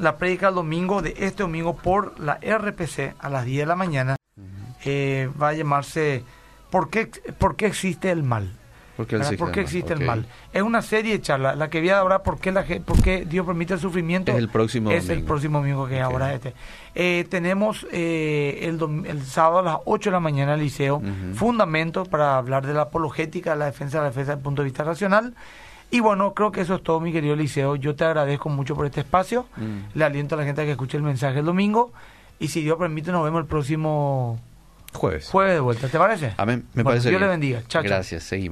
la 0.00 0.16
prédica 0.16 0.46
del 0.46 0.56
domingo 0.56 1.02
de 1.02 1.14
este 1.18 1.44
domingo 1.44 1.76
por 1.76 2.18
la 2.18 2.40
RPC 2.42 3.14
a 3.20 3.28
las 3.28 3.44
10 3.44 3.60
de 3.60 3.66
la 3.66 3.76
mañana. 3.76 4.16
Eh, 4.84 5.30
va 5.40 5.50
a 5.50 5.52
llamarse 5.52 6.24
¿Por 6.70 6.88
qué, 6.88 7.06
¿Por 7.38 7.56
qué 7.56 7.66
existe 7.66 8.10
el 8.10 8.22
mal? 8.22 8.56
El. 9.08 9.36
¿Por 9.36 9.52
qué 9.52 9.60
existe 9.60 9.92
el 9.92 10.04
mal? 10.04 10.26
Es 10.52 10.62
una 10.62 10.82
serie 10.82 11.12
de 11.12 11.20
charlas. 11.20 11.56
La 11.56 11.70
que 11.70 11.80
voy 11.80 11.90
a 11.90 12.00
hablar 12.00 12.22
por 12.22 12.38
qué, 12.38 12.52
la, 12.52 12.64
por 12.84 13.00
qué 13.02 13.24
Dios 13.24 13.46
permite 13.46 13.74
el 13.74 13.80
sufrimiento. 13.80 14.32
Es 14.32 14.38
el 14.38 14.48
próximo 14.48 14.90
Es 14.90 15.04
el 15.04 15.08
domingo. 15.08 15.26
próximo 15.28 15.58
domingo 15.58 15.86
que 15.86 15.98
es 16.00 16.04
Ok. 16.04 16.12
ahora 16.12 16.34
este. 16.34 16.54
Eh, 16.94 17.26
tenemos 17.30 17.86
eh, 17.92 18.60
el, 18.62 18.78
dom- 18.78 19.06
el 19.06 19.22
sábado 19.22 19.58
a 19.60 19.62
las 19.62 19.76
8 19.84 20.10
de 20.10 20.12
la 20.14 20.20
mañana 20.20 20.54
el 20.54 20.60
liceo. 20.60 20.96
Ujú. 20.96 21.34
Fundamento 21.34 22.04
para 22.04 22.36
hablar 22.36 22.66
de 22.66 22.74
la 22.74 22.82
apologética, 22.82 23.54
la 23.54 23.66
defensa 23.66 23.98
de 23.98 24.02
la 24.04 24.08
defensa 24.10 24.32
desde 24.32 24.38
el 24.40 24.44
punto 24.44 24.62
de 24.62 24.66
vista 24.66 24.84
racional. 24.84 25.34
Y 25.92 25.98
bueno, 26.00 26.34
creo 26.34 26.52
que 26.52 26.60
eso 26.60 26.76
es 26.76 26.82
todo, 26.84 27.00
mi 27.00 27.12
querido 27.12 27.34
Liceo. 27.34 27.74
Yo 27.74 27.96
te 27.96 28.04
agradezco 28.04 28.48
mucho 28.48 28.76
por 28.76 28.86
este 28.86 29.00
espacio. 29.00 29.46
Mm. 29.56 29.78
Le 29.98 30.04
aliento 30.04 30.36
a 30.36 30.38
la 30.38 30.44
gente 30.44 30.62
a 30.62 30.64
que 30.64 30.70
escuche 30.70 30.96
el 30.96 31.02
mensaje 31.02 31.40
el 31.40 31.44
domingo. 31.46 31.92
Y 32.38 32.46
si 32.46 32.62
Dios 32.62 32.78
permite, 32.78 33.10
nos 33.10 33.24
vemos 33.24 33.40
el 33.40 33.46
próximo 33.46 34.38
Jueves. 34.92 35.28
jueves 35.28 35.54
de 35.54 35.60
vuelta. 35.60 35.88
¿Te 35.88 35.98
parece? 35.98 36.32
Amén. 36.36 36.64
Me 36.74 36.82
Bueno, 36.84 36.90
parece 36.96 37.08
Dios 37.10 37.20
le 37.20 37.26
bendiga. 37.26 37.58
Chao, 37.66 37.82
chao. 37.82 37.90
Gracias. 37.90 38.22
Seguimos. 38.22 38.48